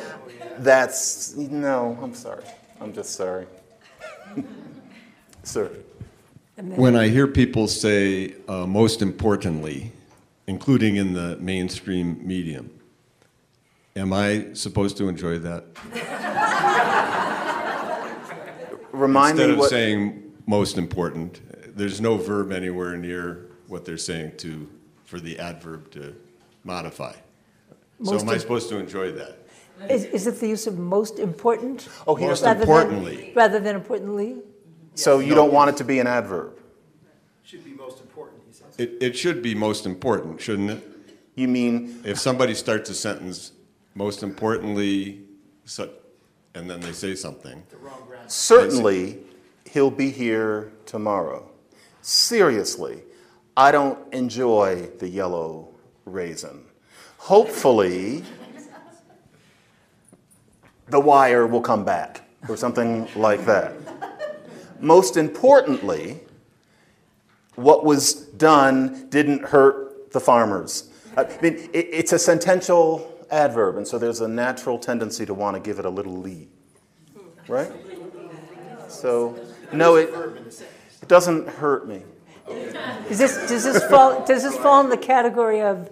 [0.60, 2.44] that's, no, I'm sorry.
[2.80, 3.48] I'm just sorry.
[5.44, 5.72] Sir.
[6.56, 9.92] When I hear people say, uh, most importantly,
[10.46, 12.79] including in the mainstream medium,
[13.96, 15.66] am I supposed to enjoy that?
[18.92, 19.70] Remind Instead me of what.
[19.70, 21.42] saying most important,
[21.78, 24.68] there's no verb anywhere near what they're saying to
[25.06, 26.16] for the adverb to
[26.64, 27.14] modify.
[27.14, 29.38] so Most am I supposed to enjoy that?
[29.90, 31.88] Is, is it the use of most important?
[32.06, 33.32] Oh, he Most rather than- importantly.
[33.36, 34.38] Rather than importantly?
[34.96, 36.58] so you don't want it to be an adverb.
[37.44, 38.76] should be most important, he says.
[38.78, 40.84] It, it should be most important, shouldn't it?
[41.36, 43.54] You mean, If somebody starts a sentence,
[44.00, 45.20] most importantly,
[45.66, 45.90] so,
[46.56, 47.62] and then they say something,
[48.28, 49.18] certainly
[49.70, 51.46] he'll be here tomorrow.
[52.02, 53.04] Seriously,
[53.58, 55.74] I don't enjoy the yellow
[56.06, 56.64] raisin.
[57.18, 58.24] Hopefully,
[60.88, 63.74] the wire will come back or something like that.
[64.80, 66.22] Most importantly,
[67.56, 70.90] what was done didn't hurt the farmers.
[71.18, 75.56] I mean, it, it's a sentential adverb, and so there's a natural tendency to want
[75.56, 76.48] to give it a little lead,
[77.48, 77.72] right?
[78.88, 79.40] So,
[79.72, 80.10] no, it,
[81.02, 82.04] it doesn't hurt me.
[83.10, 85.90] Is this, does this fall, does this fall in the category of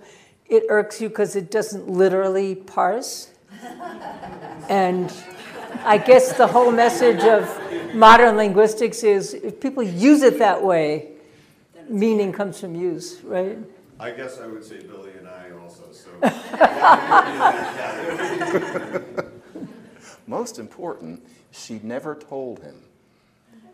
[0.47, 3.32] it irks you because it doesn't literally parse?
[4.69, 5.13] And
[5.84, 11.12] I guess the whole message of modern linguistics is if people use it that way,
[11.89, 13.58] meaning comes from use, right?
[14.00, 16.07] I guess I would say Billy and I also, so.
[20.27, 22.75] Most important, she never told him.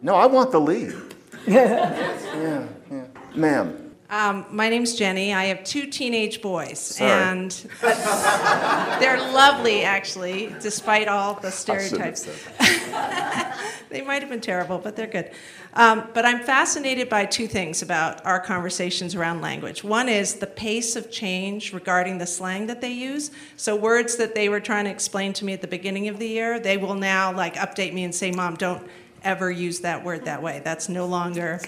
[0.02, 0.96] No, I want the lead.
[1.46, 2.66] Yeah.
[2.90, 3.06] Yeah.
[3.36, 3.83] Ma'am,
[4.14, 5.34] Um, my name's Jenny.
[5.34, 7.10] I have two teenage boys, Sorry.
[7.10, 7.50] and
[7.82, 13.60] they're lovely, actually, despite all the I shouldn't have stereotypes.
[13.90, 15.30] They might have been terrible, but they're good.
[15.76, 19.84] Um, but I'm fascinated by two things about our conversations around language.
[19.84, 23.30] One is the pace of change regarding the slang that they use.
[23.56, 26.28] So words that they were trying to explain to me at the beginning of the
[26.28, 28.82] year, they will now like update me and say, "Mom, don't."
[29.24, 30.62] Ever use that word that way?
[30.64, 31.60] That's no longer.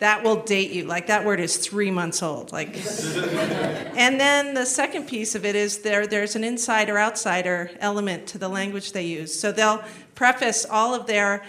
[0.00, 0.84] That will date you.
[0.84, 2.52] Like that word is three months old.
[2.52, 2.76] Like
[3.96, 8.38] and then the second piece of it is there there's an insider outsider element to
[8.38, 9.38] the language they use.
[9.38, 9.84] So they'll
[10.14, 11.44] preface all of their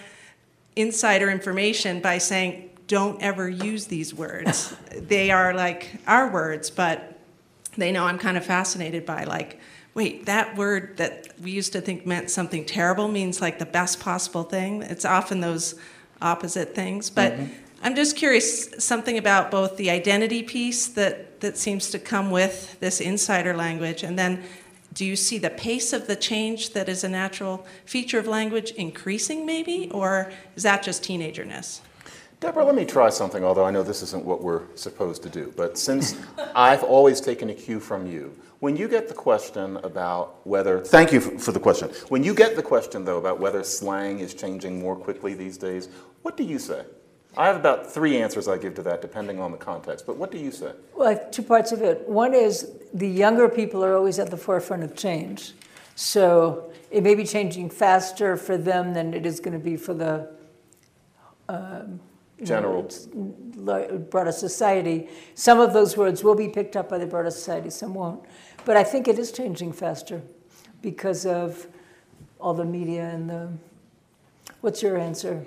[0.76, 4.76] insider information by saying don't ever use these words.
[4.96, 7.20] they are like our words, but
[7.78, 9.60] they know I'm kind of fascinated by like
[9.96, 14.00] wait, that word that we used to think meant something terrible means like the best
[14.00, 14.84] possible thing.
[14.84, 15.76] It's often those
[16.22, 17.54] opposite things, but mm-hmm.
[17.82, 22.80] I'm just curious something about both the identity piece that, that seems to come with
[22.80, 24.44] this insider language, and then
[24.94, 28.72] do you see the pace of the change that is a natural feature of language
[28.72, 31.82] increasing, maybe, or is that just teenagerness?
[32.46, 35.52] Deborah, let me try something, although I know this isn't what we're supposed to do.
[35.58, 36.16] But since
[36.56, 41.12] I've always taken a cue from you, when you get the question about whether, thank
[41.12, 41.90] you for the question.
[42.10, 45.90] When you get the question, though, about whether slang is changing more quickly these days,
[46.22, 46.86] what do you say?
[47.36, 50.06] I have about three answers I give to that, depending on the context.
[50.06, 50.74] But what do you say?
[50.96, 52.08] Well, two parts of it.
[52.08, 55.54] One is the younger people are always at the forefront of change.
[55.96, 59.96] So it may be changing faster for them than it is going to be for
[59.96, 60.30] the
[61.50, 62.00] um,
[62.44, 62.90] General.
[64.10, 65.10] broader society.
[65.36, 68.24] Some of those words will be picked up by the broader society, some won't.
[68.66, 70.22] But I think it is changing faster
[70.82, 71.68] because of
[72.40, 73.50] all the media and the.
[74.62, 75.46] What's your answer?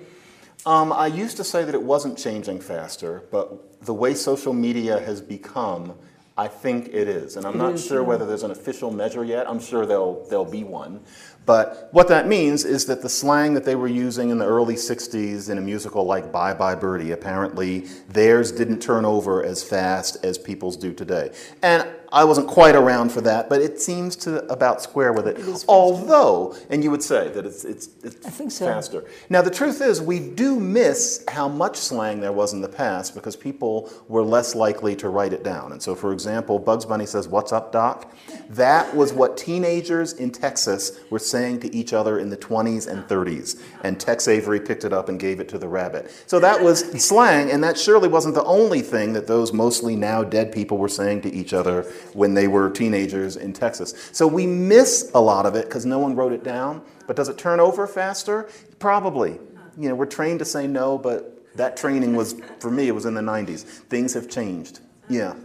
[0.65, 4.99] Um, I used to say that it wasn't changing faster, but the way social media
[4.99, 5.93] has become,
[6.39, 7.35] I think it is.
[7.35, 9.49] And I'm It not sure whether there's an official measure yet.
[9.49, 11.01] I'm sure there'll, there'll be one.
[11.45, 14.75] But what that means is that the slang that they were using in the early
[14.75, 20.23] 60s in a musical like Bye Bye Birdie, apparently theirs didn't turn over as fast
[20.23, 21.31] as people's do today.
[21.61, 25.37] And I wasn't quite around for that, but it seems to about square with it.
[25.67, 28.65] Although, and you would say that it's, it's, it's so.
[28.65, 29.05] faster.
[29.29, 33.13] Now, the truth is, we do miss how much slang there was in the past
[33.13, 35.71] because people were less likely to write it down.
[35.71, 38.11] And so, for example, Bugs Bunny says, What's up, Doc?
[38.49, 43.03] That was what teenagers in Texas were saying to each other in the 20s and
[43.07, 43.61] 30s.
[43.83, 46.11] And Tex Avery picked it up and gave it to the rabbit.
[46.25, 50.23] So that was slang, and that surely wasn't the only thing that those mostly now
[50.23, 54.09] dead people were saying to each other when they were teenagers in Texas.
[54.11, 56.81] So we miss a lot of it because no one wrote it down.
[57.07, 58.49] But does it turn over faster?
[58.77, 59.39] Probably.
[59.77, 63.05] You know, we're trained to say no, but that training was, for me, it was
[63.05, 63.63] in the 90s.
[63.63, 64.79] Things have changed.
[65.09, 65.35] Yeah.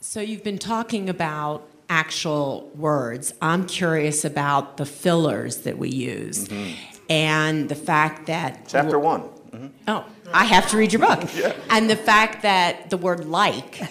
[0.00, 3.34] So you've been talking about actual words.
[3.42, 6.72] I'm curious about the fillers that we use mm-hmm.
[7.08, 9.24] and the fact that Chapter one.
[9.88, 11.28] Oh, I have to read your book.
[11.34, 11.54] yeah.
[11.70, 13.82] And the fact that the word like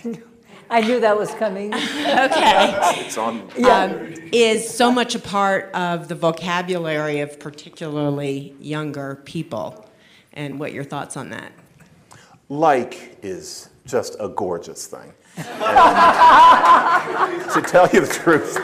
[0.70, 1.74] I knew that was coming.
[1.74, 2.74] okay
[3.06, 3.50] It's on.
[3.66, 9.86] um, is so much a part of the vocabulary of particularly younger people.
[10.34, 11.52] And what your thoughts on that?
[12.50, 15.14] Like is just a gorgeous thing.
[17.54, 18.58] To tell you the truth,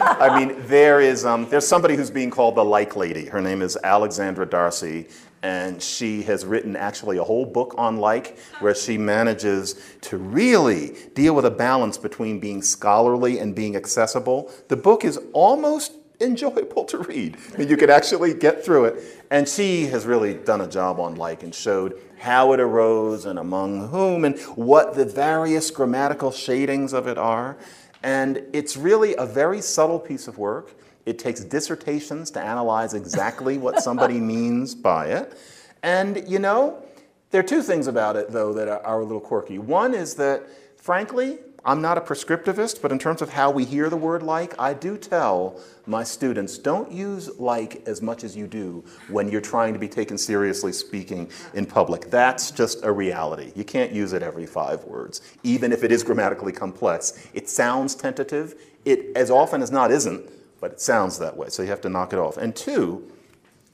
[0.00, 3.26] I mean, there is um, there's somebody who's being called the like lady.
[3.26, 5.06] Her name is Alexandra D'Arcy,
[5.42, 10.96] and she has written actually a whole book on like, where she manages to really
[11.14, 14.50] deal with a balance between being scholarly and being accessible.
[14.68, 17.36] The book is almost enjoyable to read.
[17.54, 19.24] I mean, you could actually get through it.
[19.30, 23.38] And she has really done a job on like and showed how it arose and
[23.38, 27.56] among whom and what the various grammatical shadings of it are.
[28.02, 30.74] And it's really a very subtle piece of work.
[31.04, 35.38] It takes dissertations to analyze exactly what somebody means by it.
[35.82, 36.82] And you know,
[37.30, 39.58] there are two things about it, though, that are, are a little quirky.
[39.58, 40.46] One is that,
[40.80, 44.54] frankly, I'm not a prescriptivist, but in terms of how we hear the word like,
[44.56, 49.40] I do tell my students don't use like as much as you do when you're
[49.40, 52.08] trying to be taken seriously speaking in public.
[52.08, 53.50] That's just a reality.
[53.56, 57.26] You can't use it every five words, even if it is grammatically complex.
[57.34, 58.54] It sounds tentative.
[58.84, 61.88] It, as often as not, isn't, but it sounds that way, so you have to
[61.88, 62.36] knock it off.
[62.36, 63.10] And two,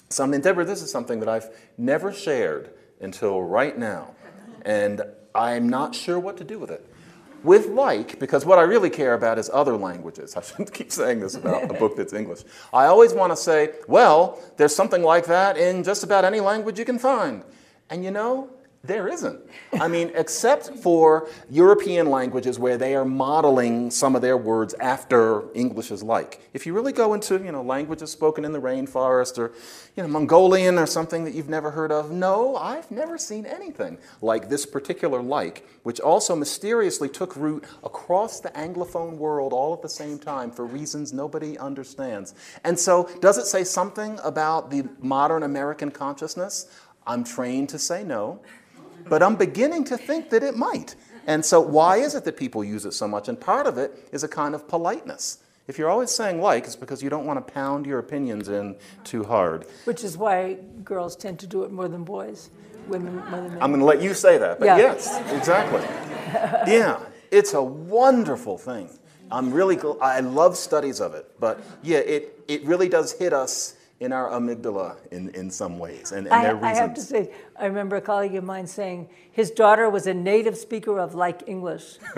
[0.09, 2.71] something, Deborah, this is something that I've never shared
[3.03, 4.15] until right now,
[4.65, 5.03] and
[5.35, 6.89] I'm not sure what to do with it
[7.45, 10.37] with like, because what I really care about is other languages.
[10.37, 12.41] I shouldn't keep saying this about a book that's English.
[12.73, 16.79] I always want to say, well, there's something like that in just about any language
[16.79, 17.45] you can find.
[17.91, 18.51] And you know,
[18.85, 19.41] there isn't.
[19.75, 25.45] I mean, except for European languages where they are modeling some of their words after
[25.55, 26.41] English is like.
[26.53, 29.53] If you really go into, you know, languages spoken in the rainforest or,
[29.97, 33.99] you know, Mongolian or something that you've never heard of, no, I've never seen anything
[34.21, 39.83] like this particular like, which also mysteriously took root across the Anglophone world all at
[39.83, 42.35] the same time for reasons nobody understands.
[42.65, 46.67] And so, does it say something about the modern American consciousness?
[47.07, 48.41] I'm trained to say no
[49.09, 50.95] but I'm beginning to think that it might.
[51.27, 53.29] And so, why is it that people use it so much?
[53.29, 55.39] And part of it is a kind of politeness.
[55.69, 58.75] If you're always saying like, it's because you don't want to pound your opinions in
[59.05, 59.65] too hard.
[59.85, 62.51] Which is why girls tend to do it more than boys,
[62.89, 63.63] women more than men.
[63.63, 64.77] I'm going to let you say that, but Yeah.
[64.79, 65.83] yes, exactly.
[66.67, 66.99] yeah,
[67.31, 68.91] it's a wonderful thing.
[69.31, 73.77] I'm really, I love studies of it, but yeah, it, it really does hit us
[74.03, 77.01] in our amygdala in, in some ways, and, and I, there are I have to
[77.01, 81.15] say, I remember a colleague of mine saying his daughter was a native speaker of
[81.15, 81.99] like English.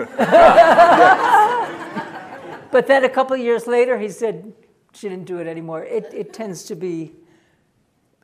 [2.71, 4.51] but then a couple of years later, he said
[4.93, 5.83] she didn't do it anymore.
[5.83, 7.13] It, it tends to be,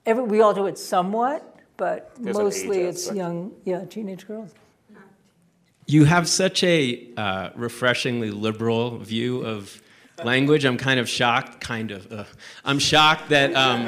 [0.06, 3.18] every, we all do it somewhat, but There's mostly it's aspect.
[3.18, 4.54] young, yeah, teenage girls.
[5.86, 9.82] You have such a uh, refreshingly liberal view of
[10.24, 10.66] language.
[10.66, 12.12] I'm kind of shocked, kind of.
[12.12, 12.24] Uh,
[12.64, 13.86] I'm shocked that um,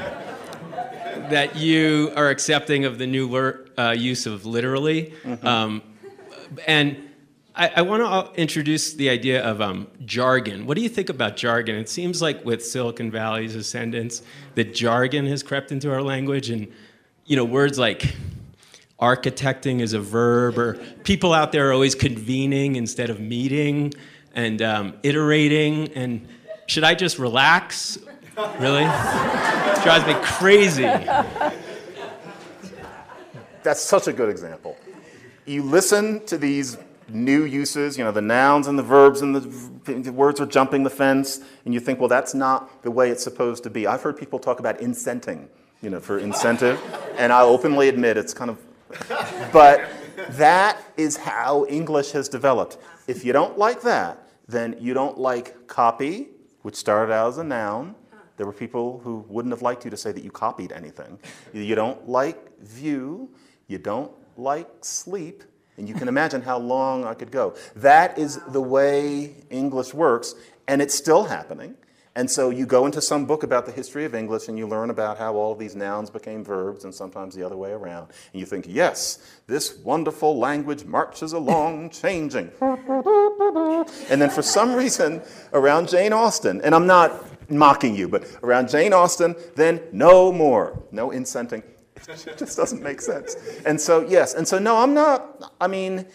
[1.30, 3.36] that you are accepting of the new
[3.78, 5.14] uh, use of literally.
[5.44, 5.82] Um,
[6.68, 7.10] and
[7.56, 10.66] I, I want to introduce the idea of um, jargon.
[10.66, 11.76] What do you think about jargon?
[11.76, 14.24] It seems like with Silicon Valley's ascendance,
[14.56, 16.72] that jargon has crept into our language, and
[17.26, 18.16] you know words like
[19.00, 23.94] architecting is a verb, or people out there are always convening instead of meeting,
[24.34, 25.90] and um, iterating.
[25.94, 26.28] And
[26.68, 27.98] should I just relax?
[28.60, 28.88] Really?
[29.84, 30.84] drives me crazy.
[33.64, 34.78] That's such a good example.
[35.46, 36.78] You listen to these
[37.10, 40.84] new uses, you know, the nouns and the verbs and the, the words are jumping
[40.84, 43.86] the fence, and you think, well, that's not the way it's supposed to be.
[43.86, 45.48] I've heard people talk about incenting,
[45.82, 46.82] you know, for incentive,
[47.18, 48.58] and I openly admit it's kind of,
[49.52, 49.90] but
[50.32, 52.78] that is how English has developed.
[53.08, 54.23] If you don't like that,
[54.54, 56.30] then you don't like copy,
[56.62, 57.96] which started out as a noun.
[58.38, 61.20] There were people who wouldn't have liked you to say that you copied anything.
[61.54, 63.30] You don't like view,
[63.68, 65.44] you don't like sleep,
[65.78, 67.56] and you can imagine how long I could go.
[67.76, 70.36] That is the way English works,
[70.68, 71.76] and it's still happening.
[72.16, 74.92] And so you go into some book about the history of English and you learn
[74.92, 78.10] about how all of these nouns became verbs and sometimes the other way around.
[78.32, 82.52] And you think, yes, this wonderful language marches along, changing.
[82.62, 88.70] And then for some reason, around Jane Austen, and I'm not mocking you, but around
[88.70, 91.64] Jane Austen, then no more, no incenting.
[92.28, 93.38] It just doesn't make sense.
[93.66, 96.06] And so, yes, and so, no, I'm not, I mean,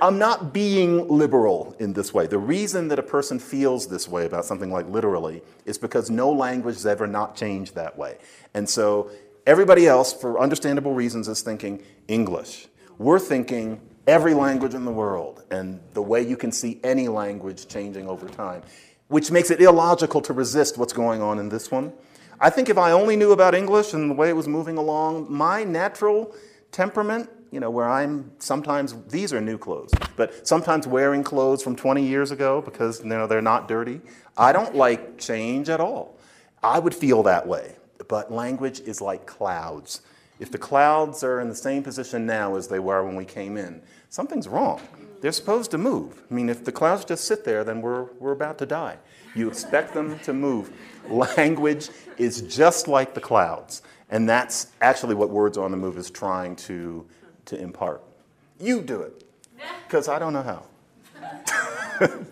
[0.00, 2.26] I'm not being liberal in this way.
[2.26, 6.30] The reason that a person feels this way about something like literally is because no
[6.30, 8.18] language has ever not changed that way.
[8.54, 9.10] And so
[9.46, 12.68] everybody else, for understandable reasons, is thinking English.
[12.98, 17.68] We're thinking every language in the world and the way you can see any language
[17.68, 18.62] changing over time,
[19.08, 21.92] which makes it illogical to resist what's going on in this one.
[22.38, 25.32] I think if I only knew about English and the way it was moving along,
[25.32, 26.34] my natural
[26.70, 31.76] temperament, you know, where I'm sometimes, these are new clothes, but sometimes wearing clothes from
[31.76, 34.00] 20 years ago because, you know, they're not dirty.
[34.36, 36.16] I don't like change at all.
[36.62, 37.76] I would feel that way.
[38.08, 40.02] But language is like clouds.
[40.38, 43.56] If the clouds are in the same position now as they were when we came
[43.56, 44.80] in, something's wrong.
[45.20, 46.22] They're supposed to move.
[46.30, 48.98] I mean, if the clouds just sit there, then we're, we're about to die.
[49.34, 50.70] You expect them to move.
[51.08, 51.88] Language
[52.18, 53.82] is just like the clouds.
[54.10, 57.06] And that's actually what Words on the Move is trying to,
[57.46, 58.02] to impart.
[58.60, 59.24] You do it,
[59.86, 60.62] because I don't know how.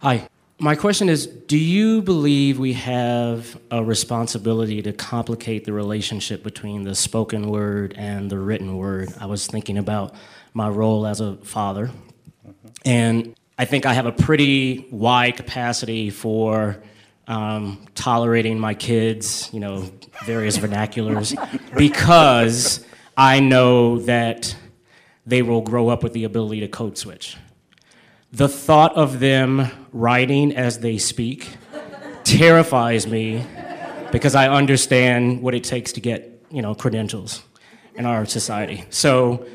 [0.00, 0.28] Hi.
[0.62, 6.84] My question is Do you believe we have a responsibility to complicate the relationship between
[6.84, 9.10] the spoken word and the written word?
[9.18, 10.14] I was thinking about
[10.52, 11.90] my role as a father.
[12.84, 16.82] And I think I have a pretty wide capacity for
[17.26, 19.90] um, tolerating my kids, you know,
[20.24, 21.34] various vernaculars,
[21.76, 22.84] because
[23.20, 24.56] I know that
[25.26, 27.36] they will grow up with the ability to code switch.
[28.32, 31.46] The thought of them writing as they speak
[32.24, 33.44] terrifies me
[34.10, 37.42] because I understand what it takes to get, you know, credentials
[37.94, 38.86] in our society.
[38.88, 39.46] So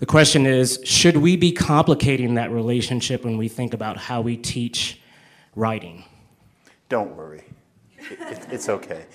[0.00, 4.36] the question is, should we be complicating that relationship when we think about how we
[4.36, 5.00] teach
[5.56, 6.04] writing?
[6.90, 7.44] Don't worry.
[7.96, 9.06] It, it, it's okay.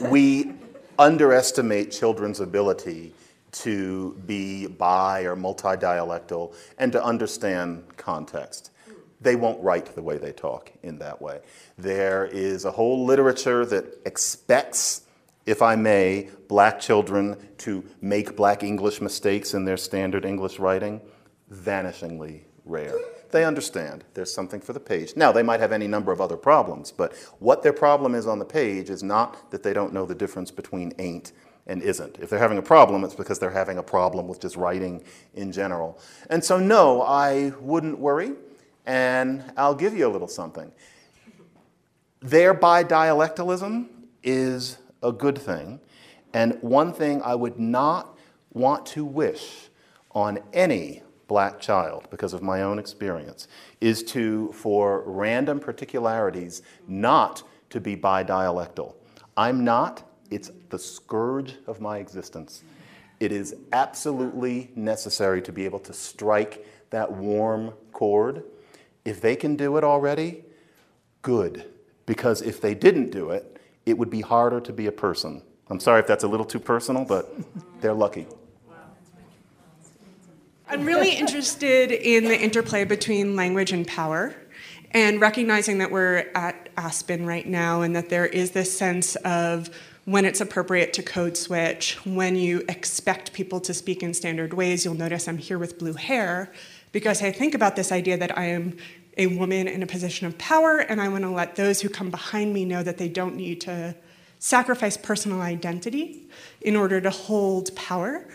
[0.00, 0.50] We
[0.98, 3.14] underestimate children's ability
[3.52, 8.70] to be bi or multi dialectal and to understand context.
[9.20, 11.40] They won't write the way they talk in that way.
[11.78, 15.02] There is a whole literature that expects,
[15.46, 21.00] if I may, black children to make black English mistakes in their standard English writing.
[21.52, 22.94] Vanishingly rare.
[23.30, 25.14] They understand there's something for the page.
[25.16, 28.38] Now, they might have any number of other problems, but what their problem is on
[28.38, 31.32] the page is not that they don't know the difference between ain't
[31.66, 32.18] and isn't.
[32.20, 35.02] If they're having a problem, it's because they're having a problem with just writing
[35.34, 35.98] in general.
[36.30, 38.32] And so, no, I wouldn't worry,
[38.86, 40.72] and I'll give you a little something.
[42.20, 43.88] Their bidialectalism
[44.22, 45.80] is a good thing,
[46.32, 48.16] and one thing I would not
[48.52, 49.68] want to wish
[50.12, 53.48] on any black child, because of my own experience,
[53.80, 58.94] is to, for random particularities, not to be bidialectal.
[59.36, 60.02] I'm not,
[60.32, 62.62] it's the scourge of my existence.
[63.20, 68.42] It is absolutely necessary to be able to strike that warm chord.
[69.04, 70.42] If they can do it already,
[71.20, 71.66] good.
[72.06, 75.42] Because if they didn't do it, it would be harder to be a person.
[75.68, 77.32] I'm sorry if that's a little too personal, but
[77.80, 78.26] they're lucky.
[80.68, 84.34] I'm really interested in the interplay between language and power
[84.92, 89.70] and recognizing that we're at Aspen right now and that there is this sense of
[90.04, 94.84] when it's appropriate to code switch, when you expect people to speak in standard ways.
[94.84, 96.52] You'll notice I'm here with blue hair
[96.90, 98.76] because I think about this idea that I am
[99.16, 102.10] a woman in a position of power and I want to let those who come
[102.10, 103.94] behind me know that they don't need to
[104.38, 106.22] sacrifice personal identity
[106.60, 108.26] in order to hold power.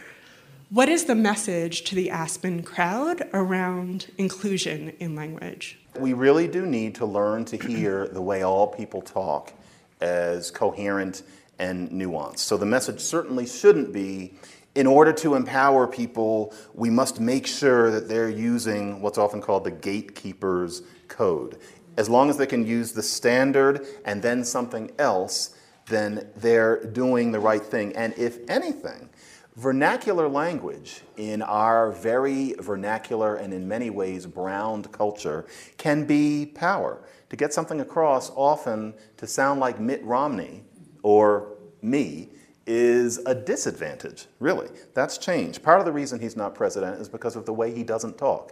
[0.70, 5.80] What is the message to the Aspen crowd around inclusion in language?
[5.98, 9.54] We really do need to learn to hear the way all people talk
[10.00, 11.24] as coherent
[11.60, 12.42] and nuance.
[12.42, 14.34] So the message certainly shouldn't be
[14.78, 19.64] in order to empower people, we must make sure that they're using what's often called
[19.64, 21.58] the gatekeeper's code.
[21.98, 25.56] As long as they can use the standard and then something else,
[25.88, 27.96] then they're doing the right thing.
[27.96, 29.10] And if anything,
[29.56, 35.48] vernacular language in our very vernacular and in many ways browned culture
[35.78, 37.02] can be power.
[37.32, 40.66] To get something across, often to sound like Mitt Romney
[41.08, 41.48] or
[41.82, 42.28] me
[42.66, 44.68] is a disadvantage, really.
[44.94, 45.64] That's changed.
[45.64, 48.52] Part of the reason he's not president is because of the way he doesn't talk.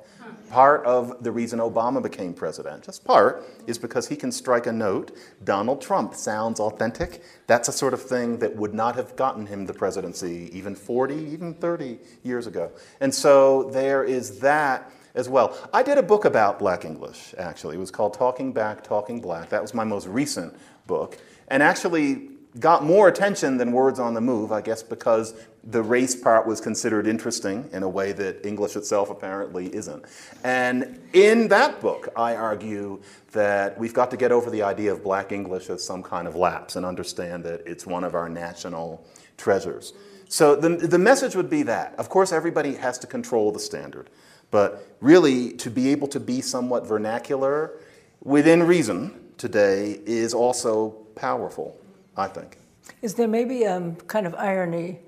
[0.50, 4.72] Part of the reason Obama became president, just part, is because he can strike a
[4.72, 5.12] note.
[5.44, 7.24] Donald Trump sounds authentic.
[7.46, 11.14] That's a sort of thing that would not have gotten him the presidency even 40,
[11.14, 12.72] even 30 years ago.
[13.02, 15.58] And so there is that as well.
[15.74, 17.76] I did a book about Black English, actually.
[17.76, 19.50] It was called Talking Back, Talking Black.
[19.50, 20.56] That was my most recent
[20.88, 21.18] book.
[21.50, 22.30] And actually,
[22.60, 25.34] got more attention than Words on the Move, I guess because
[25.64, 30.06] the race part was considered interesting in a way that English itself apparently isn't.
[30.44, 33.02] And in that book, I argue
[33.32, 36.36] that we've got to get over the idea of black English as some kind of
[36.36, 39.06] lapse and understand that it's one of our national
[39.38, 39.94] treasures.
[40.30, 41.96] So the, the message would be that.
[41.98, 44.10] Of course, everybody has to control the standard,
[44.52, 47.80] but really to be able to be somewhat vernacular
[48.24, 51.80] within reason today is also powerful.
[52.18, 52.58] I think.
[53.02, 55.00] Is there maybe um, kind of irony?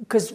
[0.00, 0.34] Because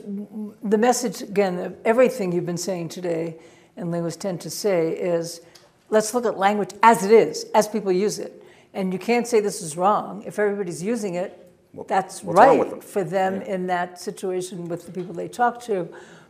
[0.64, 3.38] the message, again, of everything you've been saying today,
[3.78, 5.42] and linguists tend to say, is
[5.90, 8.44] let's look at language as it is, as people use it.
[8.74, 10.24] And you can't say this is wrong.
[10.26, 11.38] If everybody's using it,
[11.74, 12.82] well, that's right them?
[12.82, 13.54] for them yeah.
[13.54, 15.90] in that situation with the people they talk to.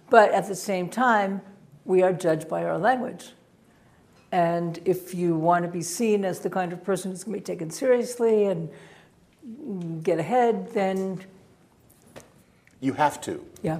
[0.10, 1.41] But at the same time,
[1.86, 3.30] we are judged by our language.
[4.32, 7.39] And if you want to be seen as the kind of person who's going to
[7.39, 8.70] be taken seriously and
[10.03, 11.23] get ahead, then
[12.79, 13.45] you have to.
[13.61, 13.79] Yeah.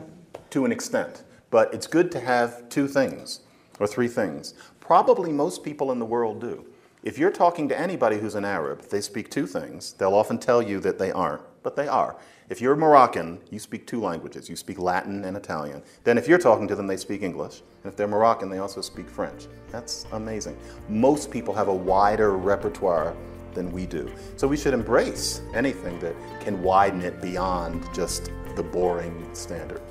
[0.52, 1.24] To an extent.
[1.50, 3.42] But it's good to have two things
[3.80, 4.54] or three things.
[4.80, 6.66] Probably most people in the world do.
[7.04, 9.94] If you're talking to anybody who's an Arab, they speak two things.
[9.94, 11.42] They'll often tell you that they aren't.
[11.64, 12.16] but they are.
[12.50, 14.50] If you're Moroccan, you speak two languages.
[14.50, 15.82] You speak Latin and Italian.
[16.04, 17.62] Then if you're talking to them, they speak English.
[17.84, 19.48] And if they're Moroccan, they also speak French.
[19.72, 20.58] That's amazing.
[20.90, 23.16] Most people have a wider repertoire
[23.54, 24.12] than we do.
[24.38, 29.82] So we should embrace anything that can widen it beyond just the boring standard.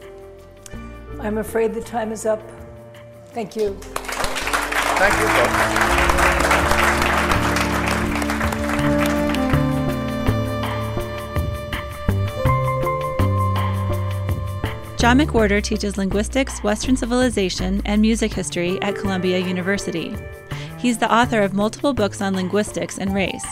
[1.21, 2.43] I'm afraid the time is up.
[3.33, 3.77] Thank you.
[3.81, 6.01] Thank you.
[15.01, 20.15] John McWhorter teaches linguistics, Western civilization, and music history at Columbia University.
[20.81, 23.45] He's the author of multiple books on linguistics and race.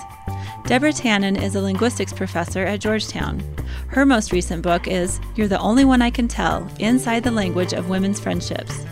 [0.65, 3.43] Deborah Tannen is a linguistics professor at Georgetown.
[3.89, 7.75] Her most recent book is You're the Only One I Can Tell Inside the Language
[7.75, 8.87] of Women's Friendships.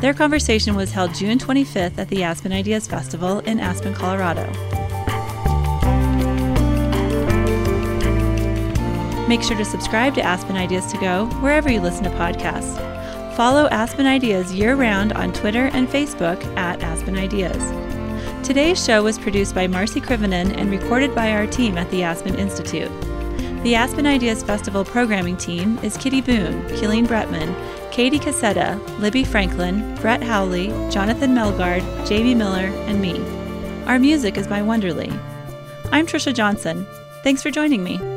[0.00, 4.46] Their conversation was held June 25th at the Aspen Ideas Festival in Aspen, Colorado.
[9.26, 13.01] Make sure to subscribe to Aspen Ideas to Go wherever you listen to podcasts.
[13.36, 17.56] Follow Aspen Ideas year round on Twitter and Facebook at Aspen Ideas.
[18.46, 22.34] Today's show was produced by Marci Krivonen and recorded by our team at the Aspen
[22.34, 22.90] Institute.
[23.62, 27.54] The Aspen Ideas Festival programming team is Kitty Boone, Keeleen Bretman,
[27.90, 33.18] Katie Cassetta, Libby Franklin, Brett Howley, Jonathan Melgard, Jamie Miller, and me.
[33.86, 35.10] Our music is by Wonderly.
[35.90, 36.86] I'm Trisha Johnson.
[37.22, 38.11] Thanks for joining me.